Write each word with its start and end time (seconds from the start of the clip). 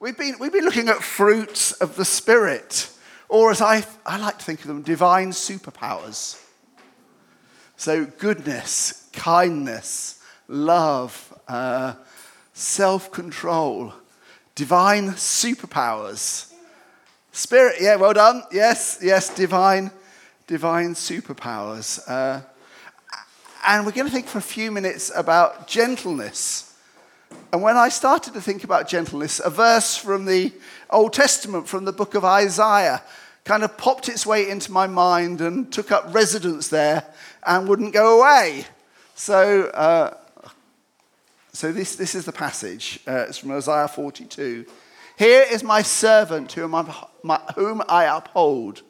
We've 0.00 0.16
been, 0.16 0.36
we've 0.38 0.52
been 0.52 0.64
looking 0.64 0.88
at 0.88 1.02
fruits 1.02 1.72
of 1.72 1.96
the 1.96 2.04
Spirit, 2.04 2.88
or 3.28 3.50
as 3.50 3.60
I, 3.60 3.84
I 4.06 4.16
like 4.18 4.38
to 4.38 4.44
think 4.44 4.60
of 4.60 4.68
them, 4.68 4.82
divine 4.82 5.30
superpowers. 5.30 6.40
So, 7.76 8.04
goodness, 8.04 9.08
kindness, 9.12 10.22
love, 10.46 11.36
uh, 11.48 11.94
self 12.52 13.10
control, 13.10 13.92
divine 14.54 15.08
superpowers. 15.10 16.52
Spirit, 17.32 17.78
yeah, 17.80 17.96
well 17.96 18.12
done. 18.12 18.44
Yes, 18.52 19.00
yes, 19.02 19.34
divine, 19.34 19.90
divine 20.46 20.94
superpowers. 20.94 22.00
Uh, 22.06 22.42
and 23.66 23.84
we're 23.84 23.90
going 23.90 24.06
to 24.06 24.12
think 24.12 24.28
for 24.28 24.38
a 24.38 24.42
few 24.42 24.70
minutes 24.70 25.10
about 25.12 25.66
gentleness. 25.66 26.67
And 27.52 27.62
when 27.62 27.76
I 27.76 27.88
started 27.88 28.34
to 28.34 28.40
think 28.40 28.64
about 28.64 28.88
gentleness, 28.88 29.40
a 29.42 29.50
verse 29.50 29.96
from 29.96 30.26
the 30.26 30.52
Old 30.90 31.12
Testament, 31.14 31.66
from 31.66 31.84
the 31.84 31.92
book 31.92 32.14
of 32.14 32.24
Isaiah, 32.24 33.02
kind 33.44 33.62
of 33.62 33.78
popped 33.78 34.08
its 34.08 34.26
way 34.26 34.50
into 34.50 34.70
my 34.70 34.86
mind 34.86 35.40
and 35.40 35.72
took 35.72 35.90
up 35.90 36.12
residence 36.14 36.68
there 36.68 37.04
and 37.46 37.66
wouldn't 37.66 37.94
go 37.94 38.20
away. 38.20 38.66
So, 39.14 39.64
uh, 39.68 40.14
so 41.52 41.72
this, 41.72 41.96
this 41.96 42.14
is 42.14 42.26
the 42.26 42.32
passage. 42.32 43.00
Uh, 43.08 43.26
it's 43.28 43.38
from 43.38 43.52
Isaiah 43.52 43.88
42. 43.88 44.66
Here 45.18 45.44
is 45.50 45.64
my 45.64 45.82
servant 45.82 46.52
whom, 46.52 46.74
I, 46.74 46.82
whom 47.56 47.82
I 47.88 48.04
uphold, 48.04 48.82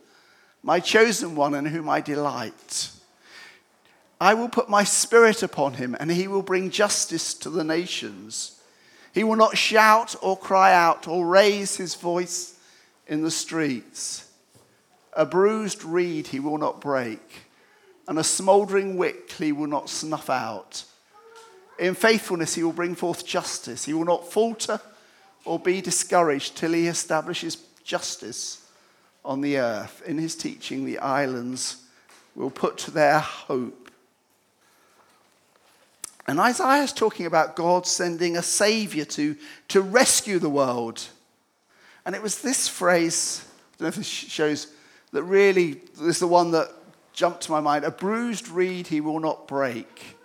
my 0.63 0.81
chosen 0.81 1.37
one 1.37 1.55
in 1.55 1.65
whom 1.65 1.89
I 1.89 2.01
delight. 2.01 2.91
I 4.21 4.35
will 4.35 4.49
put 4.49 4.69
my 4.69 4.85
spirit 4.85 5.43
upon 5.43 5.75
him, 5.75 5.97
and 5.99 6.11
he 6.11 6.27
will 6.27 6.43
bring 6.43 6.71
justice 6.71 7.35
to 7.35 7.51
the 7.51 7.65
nations. 7.65 8.61
He 9.15 9.23
will 9.25 9.37
not 9.37 9.57
shout 9.57 10.17
or 10.21 10.37
cry 10.37 10.75
out 10.75 11.07
or 11.07 11.27
raise 11.27 11.77
his 11.77 11.95
voice 11.95 12.59
in 13.07 13.23
the 13.23 13.31
streets. 13.31 14.31
A 15.13 15.25
bruised 15.25 15.85
reed 15.85 16.29
he 16.29 16.41
will 16.41 16.59
not 16.59 16.81
break, 16.81 17.47
and 18.07 18.19
a 18.19 18.25
smouldering 18.25 18.97
wick 18.97 19.33
he 19.33 19.53
will 19.53 19.67
not 19.69 19.89
snuff 19.89 20.29
out. 20.29 20.85
In 21.79 21.95
faithfulness 21.95 22.55
he 22.55 22.65
will 22.65 22.73
bring 22.73 22.97
forth 22.97 23.25
justice. 23.25 23.85
He 23.85 23.95
will 23.95 24.05
not 24.05 24.31
falter 24.31 24.81
or 25.45 25.61
be 25.61 25.81
discouraged 25.81 26.57
till 26.57 26.73
he 26.73 26.89
establishes 26.89 27.57
justice 27.85 28.67
on 29.25 29.41
the 29.41 29.59
earth. 29.59 30.03
In 30.05 30.19
his 30.19 30.35
teaching, 30.35 30.85
the 30.85 30.99
islands 30.99 31.77
will 32.35 32.51
put 32.51 32.79
their 32.79 33.21
hope 33.21 33.88
and 36.29 36.39
Isaiah 36.39 36.83
is 36.83 36.93
talking 36.93 37.25
about 37.25 37.57
God 37.57 37.87
sending 37.87 38.37
a 38.37 38.43
savior 38.43 39.07
to, 39.07 39.35
to 39.69 39.81
rescue 39.81 40.39
the 40.39 40.51
world. 40.51 41.09
And 42.05 42.15
it 42.15 42.23
was 42.23 42.43
this 42.43 42.69
phrase, 42.69 43.43
I 43.47 43.79
don't 43.79 43.81
know 43.81 43.89
if 43.89 43.95
this 43.97 44.07
shows, 44.07 44.67
that 45.13 45.23
really 45.23 45.81
is 46.03 46.19
the 46.19 46.27
one 46.27 46.51
that 46.51 46.69
jumped 47.15 47.45
to 47.45 47.51
my 47.51 47.61
mind. 47.61 47.87
A 47.87 47.91
bruised 47.91 48.49
reed 48.49 48.89
he 48.89 49.01
will 49.01 49.21
not 49.21 49.49
break, 49.49 50.19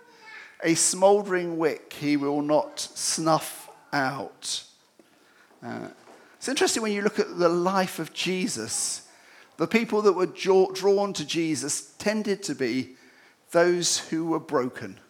a 0.62 0.74
smouldering 0.74 1.56
wick 1.56 1.94
he 1.94 2.18
will 2.18 2.42
not 2.42 2.80
snuff 2.80 3.70
out. 3.90 4.62
Uh, 5.62 5.88
it's 6.36 6.50
interesting 6.50 6.82
when 6.82 6.92
you 6.92 7.00
look 7.00 7.18
at 7.18 7.38
the 7.38 7.48
life 7.48 7.98
of 7.98 8.12
Jesus, 8.12 9.08
the 9.56 9.66
people 9.66 10.02
that 10.02 10.12
were 10.12 10.26
drawn 10.26 11.14
to 11.14 11.24
Jesus 11.24 11.94
tended 11.96 12.42
to 12.42 12.54
be 12.54 12.96
those 13.52 13.96
who 14.10 14.26
were 14.26 14.40
broken 14.40 15.00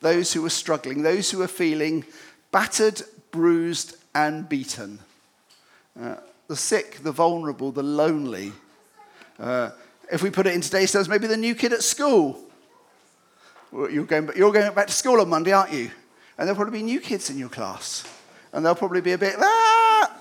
those 0.00 0.32
who 0.32 0.42
were 0.42 0.50
struggling, 0.50 1.02
those 1.02 1.30
who 1.30 1.38
were 1.38 1.48
feeling 1.48 2.04
battered, 2.50 3.02
bruised, 3.30 3.96
and 4.14 4.48
beaten. 4.48 4.98
Uh, 6.00 6.16
the 6.48 6.56
sick, 6.56 6.98
the 7.02 7.12
vulnerable, 7.12 7.70
the 7.70 7.82
lonely. 7.82 8.52
Uh, 9.38 9.70
if 10.10 10.22
we 10.22 10.30
put 10.30 10.46
it 10.46 10.54
in 10.54 10.60
today's 10.60 10.90
terms, 10.90 11.08
maybe 11.08 11.26
the 11.26 11.36
new 11.36 11.54
kid 11.54 11.72
at 11.72 11.82
school. 11.82 12.40
You're 13.72 14.04
going, 14.04 14.30
you're 14.34 14.52
going 14.52 14.74
back 14.74 14.88
to 14.88 14.92
school 14.92 15.20
on 15.20 15.28
Monday, 15.28 15.52
aren't 15.52 15.72
you? 15.72 15.90
And 16.36 16.48
there'll 16.48 16.56
probably 16.56 16.80
be 16.80 16.84
new 16.84 17.00
kids 17.00 17.30
in 17.30 17.38
your 17.38 17.48
class. 17.48 18.04
And 18.52 18.66
they'll 18.66 18.74
probably 18.74 19.00
be 19.00 19.12
a 19.12 19.18
bit, 19.18 19.36
ah! 19.38 20.16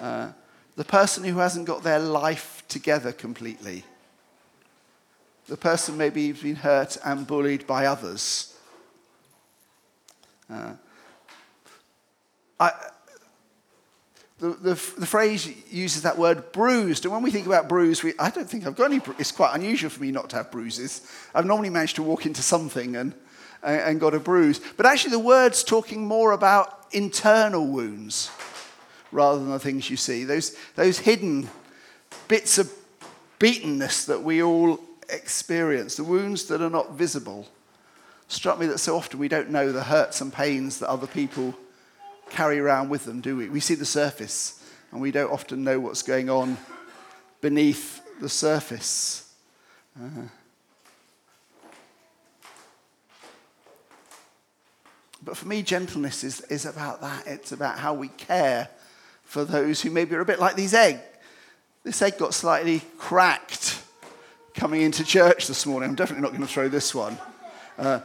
Uh, 0.00 0.32
the 0.76 0.84
person 0.84 1.24
who 1.24 1.36
hasn't 1.36 1.66
got 1.66 1.82
their 1.82 1.98
life 1.98 2.62
together 2.68 3.12
completely. 3.12 3.84
The 5.48 5.56
person 5.58 5.98
maybe 5.98 6.28
who's 6.28 6.42
been 6.42 6.56
hurt 6.56 6.96
and 7.04 7.26
bullied 7.26 7.66
by 7.66 7.84
others. 7.84 8.56
Uh, 10.50 10.72
I, 12.58 12.72
the, 14.38 14.48
the, 14.48 14.74
the, 14.98 15.06
phrase 15.06 15.52
uses 15.70 16.02
that 16.02 16.16
word 16.16 16.50
bruised. 16.52 17.04
And 17.04 17.12
when 17.12 17.22
we 17.22 17.30
think 17.30 17.46
about 17.46 17.68
bruise, 17.68 18.02
we, 18.02 18.14
I 18.18 18.30
don't 18.30 18.48
think 18.48 18.66
I've 18.66 18.74
got 18.74 18.90
any. 18.90 19.00
It's 19.18 19.32
quite 19.32 19.54
unusual 19.54 19.90
for 19.90 20.02
me 20.02 20.10
not 20.10 20.30
to 20.30 20.36
have 20.36 20.50
bruises. 20.50 21.06
I've 21.34 21.46
normally 21.46 21.70
managed 21.70 21.96
to 21.96 22.02
walk 22.02 22.24
into 22.24 22.42
something 22.42 22.96
and, 22.96 23.14
and, 23.62 23.80
and 23.80 24.00
got 24.00 24.14
a 24.14 24.18
bruise. 24.18 24.60
But 24.76 24.86
actually, 24.86 25.12
the 25.12 25.18
word's 25.18 25.62
talking 25.62 26.06
more 26.06 26.32
about 26.32 26.86
internal 26.92 27.66
wounds 27.66 28.30
rather 29.12 29.38
than 29.38 29.50
the 29.50 29.58
things 29.58 29.90
you 29.90 29.96
see. 29.96 30.24
Those, 30.24 30.56
those 30.74 30.98
hidden 30.98 31.48
bits 32.28 32.58
of 32.58 32.72
beatenness 33.38 34.06
that 34.06 34.22
we 34.22 34.42
all 34.42 34.80
experience, 35.10 35.96
the 35.96 36.04
wounds 36.04 36.44
that 36.46 36.62
are 36.62 36.70
not 36.70 36.92
visible 36.92 37.46
struck 38.30 38.60
me 38.60 38.66
that 38.66 38.78
so 38.78 38.96
often 38.96 39.18
we 39.18 39.28
don't 39.28 39.50
know 39.50 39.72
the 39.72 39.82
hurts 39.82 40.20
and 40.20 40.32
pains 40.32 40.78
that 40.78 40.88
other 40.88 41.06
people 41.06 41.52
carry 42.30 42.60
around 42.60 42.88
with 42.88 43.04
them, 43.04 43.20
do 43.20 43.36
we? 43.36 43.48
We 43.48 43.58
see 43.58 43.74
the 43.74 43.84
surface, 43.84 44.64
and 44.92 45.00
we 45.00 45.10
don't 45.10 45.32
often 45.32 45.64
know 45.64 45.80
what's 45.80 46.02
going 46.02 46.30
on 46.30 46.56
beneath 47.40 48.00
the 48.20 48.28
surface. 48.28 49.34
Uh, 50.00 50.28
but 55.24 55.36
for 55.36 55.48
me, 55.48 55.62
gentleness 55.62 56.22
is, 56.22 56.40
is 56.42 56.66
about 56.66 57.00
that. 57.00 57.26
It's 57.26 57.50
about 57.50 57.80
how 57.80 57.94
we 57.94 58.08
care 58.08 58.68
for 59.24 59.44
those 59.44 59.82
who 59.82 59.90
maybe 59.90 60.14
are 60.14 60.20
a 60.20 60.24
bit 60.24 60.38
like 60.38 60.54
these 60.54 60.72
eggs. 60.72 61.00
This 61.82 62.00
egg 62.00 62.16
got 62.16 62.32
slightly 62.32 62.82
cracked 62.96 63.82
coming 64.54 64.82
into 64.82 65.02
church 65.02 65.48
this 65.48 65.66
morning. 65.66 65.88
I'm 65.88 65.96
definitely 65.96 66.22
not 66.22 66.30
going 66.30 66.46
to 66.46 66.52
throw 66.52 66.68
this 66.68 66.94
one. 66.94 67.18
Uh, 67.76 68.00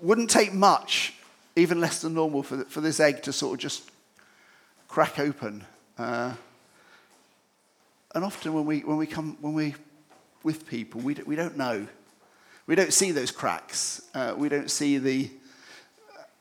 wouldn't 0.00 0.30
take 0.30 0.52
much, 0.52 1.14
even 1.56 1.80
less 1.80 2.00
than 2.00 2.14
normal, 2.14 2.42
for, 2.42 2.64
for 2.64 2.80
this 2.80 3.00
egg 3.00 3.22
to 3.24 3.32
sort 3.32 3.54
of 3.54 3.60
just 3.60 3.90
crack 4.86 5.18
open. 5.18 5.64
Uh, 5.98 6.34
and 8.14 8.24
often 8.24 8.52
when 8.52 8.64
we, 8.64 8.80
when 8.80 8.96
we 8.96 9.06
come, 9.06 9.36
when 9.40 9.54
we 9.54 9.74
with 10.42 10.66
people, 10.66 11.00
we, 11.00 11.14
we 11.26 11.36
don't 11.36 11.56
know. 11.56 11.86
We 12.66 12.74
don't 12.74 12.92
see 12.92 13.10
those 13.10 13.30
cracks. 13.30 14.02
Uh, 14.14 14.34
we 14.36 14.48
don't 14.48 14.70
see 14.70 14.98
the, 14.98 15.30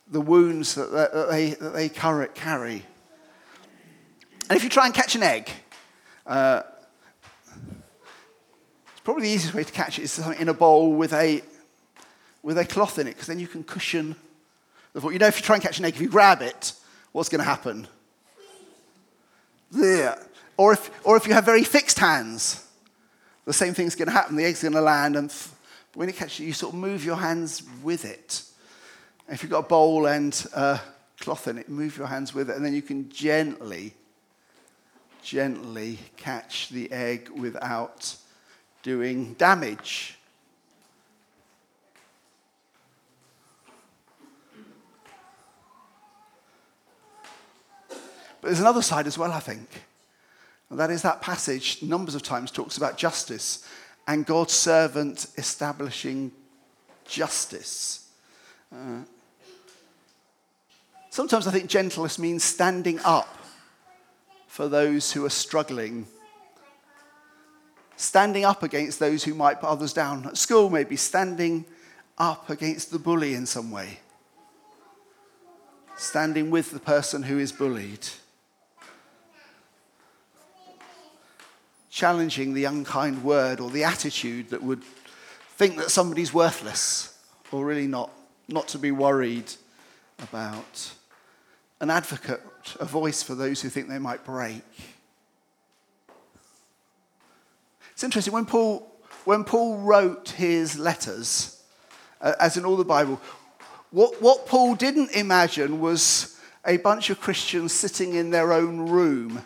the 0.10 0.22
wounds 0.22 0.76
that, 0.76 0.92
that, 0.92 1.30
they, 1.30 1.52
that 1.52 1.74
they 1.74 1.90
carry. 1.90 2.84
And 4.50 4.56
if 4.56 4.64
you 4.64 4.70
try 4.70 4.86
and 4.86 4.94
catch 4.94 5.16
an 5.16 5.24
egg, 5.24 5.50
uh, 6.26 6.64
it's 8.92 9.02
probably 9.04 9.24
the 9.24 9.30
easiest 9.30 9.54
way 9.54 9.64
to 9.64 9.74
catch 9.74 10.00
it 10.00 10.04
is 10.04 10.20
in 10.20 10.50
a 10.50 10.54
bowl 10.54 10.94
with 10.94 11.14
a 11.14 11.42
with 12.48 12.58
a 12.58 12.64
cloth 12.64 12.98
in 12.98 13.08
it 13.08 13.12
because 13.12 13.28
then 13.28 13.40
you 13.40 13.48
can 13.48 13.62
cushion 13.62 14.16
the 14.94 15.06
You 15.10 15.20
know, 15.20 15.28
if 15.28 15.38
you 15.38 15.44
try 15.44 15.58
and 15.58 15.64
catch 15.64 15.80
an 15.80 15.86
egg, 15.86 15.96
if 15.96 16.02
you 16.02 16.08
grab 16.08 16.42
it, 16.42 16.72
what's 17.12 17.28
going 17.28 17.40
to 17.40 17.46
happen? 17.46 17.90
There. 19.70 20.18
Or 20.56 20.72
if, 20.72 20.90
or 21.06 21.18
if 21.18 21.28
you 21.28 21.34
have 21.34 21.44
very 21.44 21.66
fixed 21.66 22.00
hands, 22.00 22.66
the 23.44 23.52
same 23.52 23.74
thing's 23.74 23.96
going 23.96 24.06
to 24.06 24.14
happen. 24.14 24.38
The 24.38 24.46
egg's 24.46 24.62
going 24.62 24.76
to 24.76 24.82
land, 24.82 25.18
and 25.18 25.30
when 25.94 26.08
it 26.08 26.16
catches 26.16 26.40
you, 26.40 26.48
you 26.48 26.54
sort 26.54 26.74
of 26.74 26.80
move 26.80 27.04
your 27.04 27.18
hands 27.18 27.64
with 27.84 28.06
it. 28.06 28.44
If 29.28 29.44
you've 29.44 29.52
got 29.52 29.66
a 29.66 29.68
bowl 29.68 30.08
and 30.08 30.34
a 30.54 30.80
cloth 31.20 31.50
in 31.50 31.58
it, 31.58 31.68
move 31.68 31.98
your 31.98 32.08
hands 32.08 32.34
with 32.34 32.50
it, 32.50 32.56
and 32.56 32.64
then 32.64 32.74
you 32.74 32.82
can 32.82 33.10
gently, 33.10 33.94
gently 35.22 36.00
catch 36.16 36.70
the 36.70 36.90
egg 36.94 37.28
without 37.28 38.16
doing 38.84 39.34
damage. 39.34 40.17
There's 48.48 48.62
another 48.62 48.82
side 48.82 49.08
as 49.08 49.18
well, 49.18 49.34
I 49.34 49.42
think. 49.42 49.68
And 50.70 50.80
that 50.80 50.90
is 50.90 51.02
that 51.02 51.22
passage, 51.22 51.84
numbers 51.84 52.16
of 52.16 52.24
times, 52.24 52.50
talks 52.50 52.78
about 52.78 52.98
justice 52.98 53.68
and 54.08 54.26
God's 54.26 54.54
servant 54.54 55.28
establishing 55.38 56.32
justice. 57.06 58.10
Uh, 58.74 59.02
sometimes 61.10 61.46
I 61.46 61.52
think 61.52 61.70
gentleness 61.70 62.18
means 62.18 62.42
standing 62.42 63.02
up 63.04 63.38
for 64.48 64.70
those 64.70 65.12
who 65.12 65.26
are 65.26 65.30
struggling, 65.30 66.08
standing 67.98 68.46
up 68.46 68.64
against 68.64 68.98
those 68.98 69.26
who 69.26 69.34
might 69.34 69.60
put 69.60 69.68
others 69.68 69.92
down. 69.92 70.26
At 70.26 70.38
school, 70.38 70.70
maybe 70.70 70.96
standing 70.96 71.66
up 72.18 72.50
against 72.50 72.92
the 72.92 73.00
bully 73.00 73.34
in 73.34 73.46
some 73.46 73.72
way. 73.72 74.00
standing 75.98 76.52
with 76.52 76.72
the 76.72 76.80
person 76.80 77.24
who 77.24 77.40
is 77.40 77.52
bullied, 77.52 78.08
challenging 81.98 82.54
the 82.54 82.66
unkind 82.66 83.24
word 83.24 83.60
or 83.60 83.72
the 83.72 83.84
attitude 83.84 84.50
that 84.52 84.62
would 84.62 84.84
think 85.56 85.78
that 85.78 85.90
somebody's 85.90 86.32
worthless 86.32 87.18
or 87.52 87.66
really 87.66 87.88
not, 87.88 88.12
not 88.48 88.68
to 88.68 88.78
be 88.78 88.92
worried 88.92 89.52
about. 90.22 90.92
An 91.80 91.90
advocate, 91.90 92.40
a 92.80 92.86
voice 92.86 93.24
for 93.24 93.34
those 93.34 93.64
who 93.64 93.70
think 93.70 93.90
they 93.90 93.98
might 93.98 94.24
break. 94.24 94.62
It's 97.94 98.04
interesting, 98.04 98.32
when 98.32 98.46
Paul, 98.46 98.88
when 99.26 99.44
Paul 99.44 99.80
wrote 99.80 100.30
his 100.30 100.78
letters, 100.78 101.64
uh, 102.22 102.34
as 102.40 102.58
in 102.58 102.64
all 102.64 102.76
the 102.76 102.86
Bible, 102.86 103.20
what, 103.90 104.22
what 104.22 104.46
Paul 104.46 104.76
didn't 104.76 105.16
imagine 105.16 105.80
was 105.80 106.40
a 106.64 106.78
bunch 106.78 107.10
of 107.10 107.20
Christians 107.20 107.74
sitting 107.74 108.14
in 108.14 108.30
their 108.30 108.54
own 108.54 108.88
room, 108.88 109.44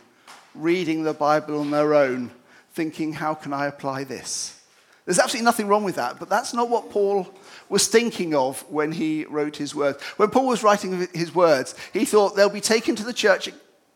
reading 0.53 1.03
the 1.03 1.13
Bible 1.13 1.61
on 1.61 1.71
their 1.71 1.93
own, 1.93 2.29
thinking, 2.73 3.13
how 3.13 3.33
can 3.33 3.53
I 3.53 3.67
apply 3.67 4.03
this? 4.03 4.57
There's 5.05 5.19
absolutely 5.19 5.45
nothing 5.45 5.67
wrong 5.67 5.83
with 5.83 5.95
that, 5.95 6.19
but 6.19 6.29
that's 6.29 6.53
not 6.53 6.69
what 6.69 6.89
Paul 6.89 7.27
was 7.69 7.87
thinking 7.87 8.35
of 8.35 8.61
when 8.69 8.91
he 8.91 9.25
wrote 9.25 9.57
his 9.57 9.73
words. 9.73 10.01
When 10.17 10.29
Paul 10.29 10.47
was 10.47 10.63
writing 10.63 11.07
his 11.13 11.33
words, 11.33 11.75
he 11.91 12.05
thought 12.05 12.35
they'll 12.35 12.49
be 12.49 12.61
taken 12.61 12.95
to 12.95 13.03
the 13.03 13.13
church 13.13 13.47
at 13.47 13.55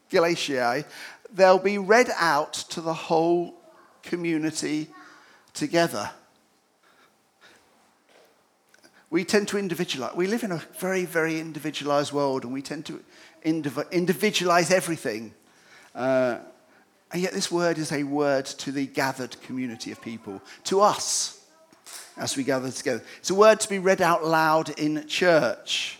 Galatia, 0.10 0.86
they'll 1.34 1.60
be 1.60 1.78
read 1.78 2.10
out 2.16 2.54
to 2.54 2.82
the 2.82 2.94
whole 2.94 3.56
community 4.04 4.88
together. 5.54 6.10
We 9.10 9.24
tend 9.24 9.48
to 9.50 9.58
individualize. 9.58 10.16
We 10.16 10.28
live 10.28 10.44
in 10.44 10.52
a 10.52 10.62
very, 10.80 11.06
very 11.06 11.40
individualized 11.40 12.12
world, 12.12 12.44
and 12.44 12.52
we 12.52 12.62
tend 12.62 12.86
to 12.88 13.04
individualize 13.44 14.72
everything. 14.72 15.34
Uh, 15.94 16.40
and 17.16 17.22
yet, 17.22 17.32
this 17.32 17.50
word 17.50 17.78
is 17.78 17.94
a 17.94 18.04
word 18.04 18.44
to 18.46 18.74
the 18.74 18.86
gathered 18.86 19.40
community 19.40 19.90
of 19.94 20.02
people, 20.02 20.42
to 20.66 20.82
us 20.82 21.40
as 22.18 22.36
we 22.36 22.44
gather 22.44 22.70
together. 22.70 23.02
It's 23.20 23.30
a 23.30 23.36
word 23.36 23.62
to 23.62 23.70
be 23.70 23.80
read 23.80 24.02
out 24.02 24.26
loud 24.26 24.78
in 24.78 25.08
church. 25.08 25.98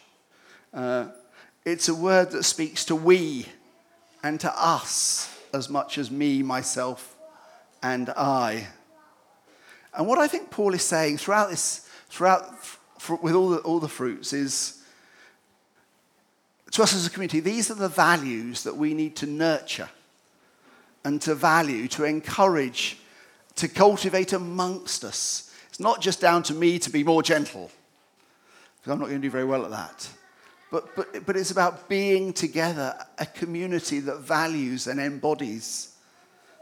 Uh, 0.74 1.06
it's 1.64 1.88
a 1.88 1.96
word 1.96 2.32
that 2.32 2.44
speaks 2.44 2.84
to 2.84 2.98
we 2.98 3.46
and 4.24 4.42
to 4.42 4.62
us 4.62 5.34
as 5.54 5.70
much 5.70 5.98
as 5.98 6.12
me, 6.12 6.44
myself, 6.44 7.16
and 7.82 8.10
I. 8.10 8.68
And 9.94 10.08
what 10.08 10.18
I 10.18 10.28
think 10.28 10.52
Paul 10.52 10.74
is 10.74 10.84
saying 10.84 11.20
throughout 11.20 11.50
this, 11.50 11.90
throughout, 12.10 12.54
with 13.22 13.36
all 13.36 13.52
the, 13.52 13.60
all 13.60 13.80
the 13.80 13.88
fruits, 13.88 14.34
is 14.34 14.84
to 16.72 16.84
us 16.84 16.94
as 16.94 17.08
a 17.08 17.10
community, 17.10 17.40
these 17.40 17.72
are 17.72 17.76
the 17.76 17.88
values 17.88 18.64
that 18.64 18.76
we 18.76 18.94
need 18.94 19.16
to 19.16 19.26
nurture 19.26 19.88
and 21.06 21.22
to 21.22 21.36
value, 21.36 21.88
to 21.88 22.04
encourage, 22.04 22.98
to 23.56 23.70
cultivate 23.70 24.34
amongst 24.34 25.06
us. 25.06 25.54
It's 25.70 25.80
not 25.80 26.02
just 26.02 26.20
down 26.20 26.44
to 26.44 26.54
me 26.54 26.80
to 26.80 26.90
be 26.90 27.04
more 27.04 27.24
gentle, 27.24 27.72
because 28.78 28.92
I'm 28.92 29.00
not 29.00 29.08
going 29.08 29.22
to 29.22 29.28
do 29.28 29.32
very 29.32 29.46
well 29.46 29.64
at 29.64 29.72
that. 29.72 30.10
But, 30.72 30.96
but, 30.96 31.26
but 31.26 31.38
it's 31.38 31.52
about 31.52 31.88
being 31.88 32.34
together, 32.34 32.96
a 33.20 33.26
community 33.26 34.00
that 34.00 34.20
values 34.20 34.88
and 34.88 35.00
embodies 35.00 35.96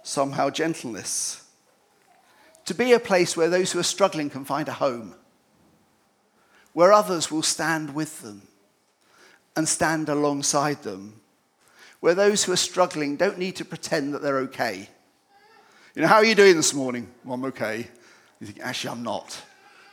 somehow 0.04 0.50
gentleness. 0.50 1.42
To 2.66 2.76
be 2.76 2.92
a 2.92 3.00
place 3.00 3.38
where 3.38 3.50
those 3.50 3.72
who 3.72 3.80
are 3.80 3.84
struggling 3.84 4.30
can 4.30 4.46
find 4.46 4.68
a 4.68 4.74
home, 4.74 5.16
where 6.74 6.92
others 6.92 7.32
will 7.32 7.44
stand 7.44 7.96
with 7.96 8.22
them 8.22 8.42
and 9.56 9.70
stand 9.70 10.10
alongside 10.10 10.84
them 10.84 11.22
where 12.04 12.14
those 12.14 12.44
who 12.44 12.52
are 12.52 12.58
struggling 12.58 13.16
don't 13.16 13.38
need 13.38 13.56
to 13.56 13.64
pretend 13.64 14.14
that 14.14 14.22
they're 14.22 14.40
okay. 14.40 14.90
You 15.96 16.02
know, 16.02 16.10
how 16.10 16.16
are 16.16 16.26
you 16.26 16.36
doing 16.36 16.58
this 16.58 16.74
morning? 16.74 17.08
Well, 17.24 17.36
I'm 17.36 17.46
okay. 17.46 17.88
You 18.42 18.48
think, 18.48 18.60
actually, 18.62 18.90
I'm 18.90 19.04
not. 19.04 19.42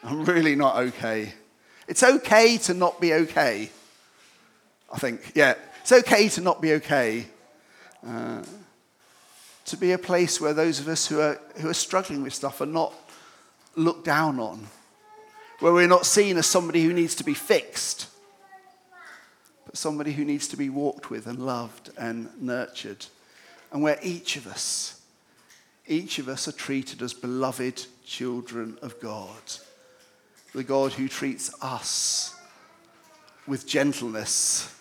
I'm 0.02 0.24
really 0.24 0.56
not 0.56 0.74
okay. 0.74 1.32
It's 1.86 2.02
okay 2.02 2.56
to 2.64 2.74
not 2.74 3.00
be 3.00 3.14
okay. 3.14 3.70
I 4.92 4.98
think, 4.98 5.30
yeah, 5.36 5.54
it's 5.82 5.92
okay 5.92 6.28
to 6.30 6.40
not 6.40 6.60
be 6.60 6.72
okay. 6.72 7.26
Uh, 8.04 8.42
to 9.66 9.76
be 9.76 9.92
a 9.92 9.98
place 9.98 10.40
where 10.40 10.52
those 10.52 10.80
of 10.80 10.88
us 10.88 11.06
who 11.06 11.20
are, 11.20 11.40
who 11.60 11.68
are 11.68 11.74
struggling 11.74 12.24
with 12.24 12.34
stuff 12.34 12.60
are 12.60 12.66
not 12.66 12.92
looked 13.76 14.04
down 14.04 14.40
on, 14.40 14.66
where 15.60 15.72
we're 15.72 15.86
not 15.86 16.06
seen 16.06 16.38
as 16.38 16.46
somebody 16.46 16.82
who 16.82 16.92
needs 16.92 17.14
to 17.14 17.22
be 17.22 17.34
fixed, 17.34 18.08
but 19.70 19.78
somebody 19.78 20.10
who 20.10 20.24
needs 20.24 20.48
to 20.48 20.56
be 20.56 20.68
walked 20.68 21.10
with 21.10 21.28
and 21.28 21.38
loved 21.38 21.90
and 21.96 22.28
nurtured. 22.40 23.06
And 23.70 23.80
where 23.84 24.00
each 24.02 24.34
of 24.34 24.48
us, 24.48 25.00
each 25.86 26.18
of 26.18 26.28
us 26.28 26.48
are 26.48 26.52
treated 26.52 27.00
as 27.02 27.14
beloved 27.14 27.86
children 28.04 28.78
of 28.82 28.98
God. 28.98 29.30
The 30.52 30.64
God 30.64 30.94
who 30.94 31.06
treats 31.06 31.54
us 31.62 32.34
with 33.46 33.64
gentleness. 33.64 34.74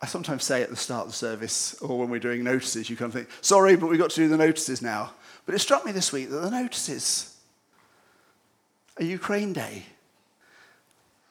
I 0.00 0.06
sometimes 0.06 0.44
say 0.44 0.62
at 0.62 0.70
the 0.70 0.76
start 0.76 1.04
of 1.04 1.12
the 1.12 1.16
service, 1.18 1.74
or 1.82 1.98
when 1.98 2.08
we're 2.08 2.20
doing 2.20 2.42
notices, 2.42 2.88
you 2.88 2.96
kind 2.96 3.10
of 3.10 3.12
think, 3.12 3.28
sorry, 3.42 3.76
but 3.76 3.90
we've 3.90 3.98
got 3.98 4.08
to 4.12 4.16
do 4.16 4.28
the 4.28 4.38
notices 4.38 4.80
now. 4.80 5.12
But 5.44 5.54
it 5.54 5.58
struck 5.58 5.84
me 5.84 5.92
this 5.92 6.10
week 6.10 6.30
that 6.30 6.38
the 6.38 6.50
notices 6.50 7.29
a 9.00 9.04
Ukraine 9.04 9.54
Day, 9.54 9.84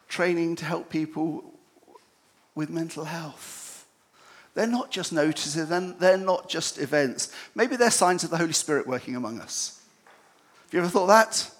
training 0.07 0.55
to 0.57 0.65
help 0.65 0.89
people 0.89 1.43
with 2.55 2.71
mental 2.71 3.05
health. 3.05 3.85
They're 4.55 4.65
not 4.65 4.89
just 4.89 5.13
notices, 5.13 5.69
they're 5.99 6.17
not 6.17 6.49
just 6.49 6.79
events. 6.79 7.33
Maybe 7.53 7.75
they're 7.75 7.91
signs 7.91 8.23
of 8.23 8.31
the 8.31 8.37
Holy 8.37 8.53
Spirit 8.53 8.87
working 8.87 9.15
among 9.15 9.39
us. 9.39 9.79
Have 10.65 10.73
you 10.73 10.79
ever 10.79 10.89
thought 10.89 11.07
that? 11.07 11.51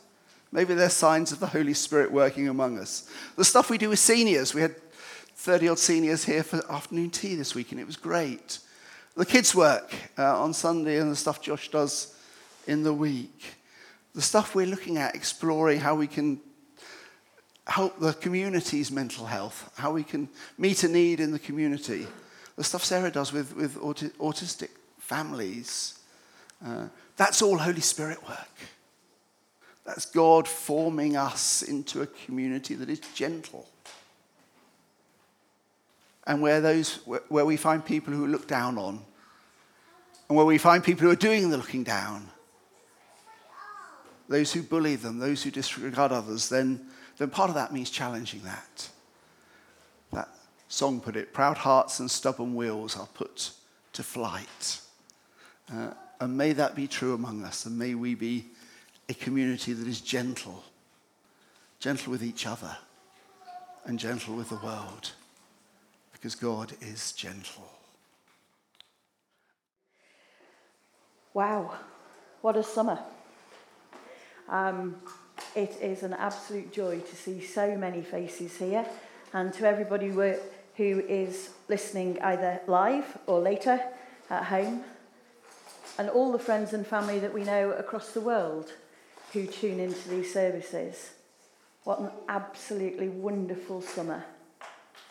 Maybe 0.52 0.74
they're 0.74 0.90
signs 0.90 1.32
of 1.32 1.40
the 1.40 1.48
Holy 1.48 1.76
Spirit 1.76 2.12
working 2.12 2.50
among 2.50 2.80
us. 2.80 3.08
The 3.36 3.46
stuff 3.46 3.70
we 3.70 3.78
do 3.78 3.90
with 3.90 4.00
seniors, 4.00 4.56
we 4.56 4.62
had 4.62 4.76
30 5.36 5.70
odd 5.70 5.80
seniors 5.80 6.26
here 6.26 6.42
for 6.42 6.60
afternoon 6.72 7.12
tea 7.12 7.36
this 7.36 7.54
week, 7.54 7.72
and 7.72 7.80
it 7.80 7.86
was 7.86 7.96
great. 7.96 8.58
The 9.16 9.28
kids' 9.28 9.54
work 9.54 9.94
uh, 10.18 10.42
on 10.42 10.54
Sunday 10.54 10.98
and 10.98 11.12
the 11.12 11.16
stuff 11.16 11.40
Josh 11.40 11.70
does 11.70 12.16
in 12.66 12.82
the 12.82 12.94
week 12.94 13.59
the 14.14 14.22
stuff 14.22 14.56
we're 14.56 14.66
looking 14.66 14.98
at, 14.98 15.16
exploring 15.16 15.80
how 15.80 15.96
we 15.96 16.08
can 16.08 16.40
help 17.68 18.00
the 18.00 18.14
community's 18.14 18.92
mental 18.92 19.26
health, 19.26 19.72
how 19.78 19.92
we 19.92 20.04
can 20.04 20.28
meet 20.58 20.84
a 20.84 20.88
need 20.88 21.20
in 21.20 21.32
the 21.32 21.40
community, 21.40 22.08
the 22.56 22.64
stuff 22.64 22.84
Sarah 22.84 23.12
does 23.12 23.32
with, 23.32 23.56
with 23.56 23.76
autistic 23.76 24.70
families, 24.98 26.00
uh, 26.66 26.88
that's 27.16 27.42
all 27.42 27.58
Holy 27.58 27.82
Spirit 27.82 28.22
work. 28.28 28.56
That's 29.86 30.06
God 30.06 30.48
forming 30.48 31.16
us 31.16 31.62
into 31.64 32.02
a 32.02 32.08
community 32.08 32.76
that 32.76 32.90
is 32.90 33.00
gentle. 33.16 33.68
And 36.28 36.42
where, 36.42 36.62
those, 36.62 36.96
where 37.28 37.46
we 37.46 37.58
find 37.58 37.84
people 37.84 38.14
who 38.14 38.28
look 38.28 38.48
down 38.48 38.78
on, 38.78 39.02
and 40.28 40.38
where 40.38 40.46
we 40.46 40.60
find 40.60 40.84
people 40.84 41.06
who 41.06 41.12
are 41.12 41.16
doing 41.16 41.50
the 41.50 41.58
looking 41.58 41.84
down, 41.84 42.30
those 44.30 44.54
who 44.54 44.62
bully 44.62 44.96
them, 44.96 45.18
those 45.18 45.44
who 45.44 45.52
disregard 45.52 46.12
others, 46.12 46.48
then, 46.48 46.80
then 47.18 47.30
part 47.32 47.50
of 47.50 47.56
that 47.56 47.74
means 47.74 47.90
challenging 47.90 48.42
that. 48.44 48.90
That 50.14 50.30
song 50.68 51.02
put 51.02 51.16
it 51.16 51.34
proud 51.34 51.58
hearts 51.58 52.00
and 52.00 52.10
stubborn 52.10 52.54
wills 52.54 52.96
are 52.96 53.08
put 53.08 53.52
to 53.94 54.04
flight. 54.04 54.80
Uh, 55.74 55.92
and 56.20 56.38
may 56.38 56.54
that 56.54 56.76
be 56.76 56.88
true 56.88 57.14
among 57.16 57.44
us, 57.44 57.66
and 57.66 57.78
may 57.78 57.96
we 57.96 58.14
be 58.14 58.46
a 59.10 59.14
community 59.16 59.74
that 59.74 59.88
is 59.88 60.00
gentle, 60.00 60.64
gentle 61.80 62.12
with 62.12 62.24
each 62.24 62.46
other, 62.46 62.78
and 63.86 63.98
gentle 63.98 64.36
with 64.36 64.50
the 64.50 64.58
world, 64.58 65.12
because 66.12 66.36
God 66.36 66.74
is 66.82 67.14
gentle. 67.14 67.68
Wow, 71.34 71.74
what 72.42 72.58
a 72.58 72.64
summer! 72.64 73.00
Um, 74.50 74.96
it 75.56 75.78
is 75.82 76.04
an 76.04 76.14
absolute 76.14 76.74
joy 76.74 77.00
to 77.00 77.16
see 77.16 77.42
so 77.42 77.78
many 77.78 78.02
faces 78.02 78.58
here, 78.58 78.86
and 79.34 79.54
to 79.54 79.68
everybody 79.68 80.10
who 80.10 81.00
is 81.00 81.52
listening 81.68 82.20
either 82.22 82.62
live 82.68 83.18
or 83.28 83.40
later 83.40 83.82
at 84.30 84.46
home, 84.46 84.84
and 85.98 86.10
all 86.10 86.32
the 86.32 86.40
friends 86.40 86.74
and 86.74 86.86
family 86.86 87.20
that 87.20 87.34
we 87.34 87.44
know 87.44 87.72
across 87.72 88.12
the 88.12 88.22
world 88.22 88.74
who 89.34 89.46
tune 89.46 89.80
into 89.80 90.10
these 90.10 90.34
services. 90.34 91.12
What 91.84 92.00
an 92.00 92.12
absolutely 92.28 93.10
wonderful 93.10 93.82
summer 93.82 94.24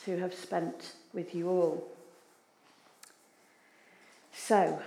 to 0.05 0.19
have 0.19 0.35
spent 0.35 0.93
with 1.13 1.35
you 1.35 1.49
all. 1.49 1.89
So, 4.33 4.81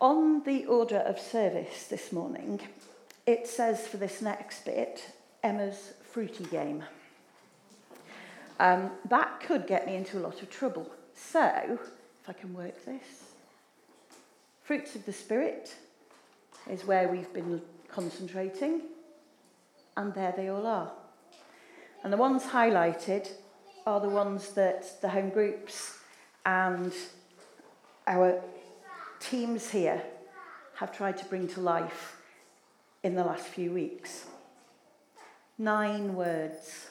on 0.00 0.44
the 0.44 0.64
order 0.66 0.98
of 0.98 1.18
service 1.18 1.86
this 1.86 2.12
morning, 2.12 2.60
it 3.30 3.46
says 3.46 3.86
for 3.86 3.96
this 3.96 4.20
next 4.20 4.64
bit, 4.64 5.04
Emma's 5.42 5.92
fruity 6.02 6.44
game. 6.44 6.82
Um, 8.58 8.90
that 9.08 9.40
could 9.40 9.66
get 9.66 9.86
me 9.86 9.94
into 9.94 10.18
a 10.18 10.20
lot 10.20 10.42
of 10.42 10.50
trouble. 10.50 10.90
So, 11.14 11.78
if 12.22 12.28
I 12.28 12.32
can 12.32 12.52
work 12.52 12.84
this, 12.84 13.04
fruits 14.62 14.96
of 14.96 15.06
the 15.06 15.12
Spirit 15.12 15.74
is 16.68 16.84
where 16.84 17.08
we've 17.08 17.32
been 17.32 17.62
concentrating, 17.88 18.82
and 19.96 20.12
there 20.12 20.34
they 20.36 20.48
all 20.48 20.66
are. 20.66 20.90
And 22.02 22.12
the 22.12 22.16
ones 22.16 22.42
highlighted 22.42 23.30
are 23.86 24.00
the 24.00 24.08
ones 24.08 24.50
that 24.54 25.00
the 25.00 25.08
home 25.08 25.30
groups 25.30 25.98
and 26.44 26.92
our 28.06 28.42
teams 29.20 29.70
here 29.70 30.02
have 30.74 30.96
tried 30.96 31.16
to 31.18 31.24
bring 31.26 31.46
to 31.48 31.60
life 31.60 32.19
in 33.02 33.14
the 33.14 33.24
last 33.24 33.46
few 33.46 33.72
weeks. 33.72 34.26
Nine 35.58 36.14
words. 36.14 36.88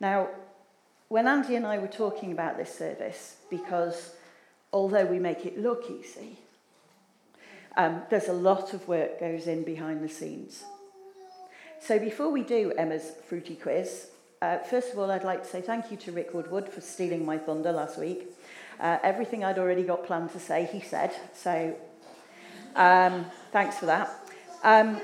Now, 0.00 0.28
when 1.08 1.26
Andy 1.26 1.56
and 1.56 1.66
I 1.66 1.78
were 1.78 1.88
talking 1.88 2.32
about 2.32 2.56
this 2.56 2.74
service, 2.74 3.36
because 3.50 4.14
although 4.72 5.06
we 5.06 5.18
make 5.18 5.46
it 5.46 5.58
look 5.58 5.90
easy, 5.90 6.38
um, 7.76 8.02
there's 8.10 8.28
a 8.28 8.32
lot 8.32 8.74
of 8.74 8.86
work 8.88 9.20
goes 9.20 9.46
in 9.46 9.62
behind 9.62 10.02
the 10.02 10.08
scenes. 10.08 10.64
So 11.80 11.98
before 11.98 12.30
we 12.30 12.42
do 12.42 12.72
Emma's 12.76 13.12
fruity 13.26 13.54
quiz, 13.54 14.08
uh, 14.42 14.58
first 14.58 14.92
of 14.92 14.98
all, 14.98 15.10
I'd 15.10 15.24
like 15.24 15.42
to 15.44 15.48
say 15.48 15.60
thank 15.60 15.90
you 15.90 15.96
to 15.98 16.12
Rick 16.12 16.34
Woodward 16.34 16.68
for 16.68 16.80
stealing 16.80 17.24
my 17.24 17.38
thunder 17.38 17.72
last 17.72 17.98
week. 17.98 18.28
Uh, 18.80 18.98
everything 19.02 19.44
I'd 19.44 19.58
already 19.58 19.82
got 19.82 20.04
planned 20.04 20.32
to 20.32 20.40
say, 20.40 20.68
he 20.70 20.80
said. 20.80 21.12
So 21.34 21.74
um, 22.76 23.26
thanks 23.52 23.78
for 23.78 23.86
that. 23.86 24.27
Um, 24.62 25.00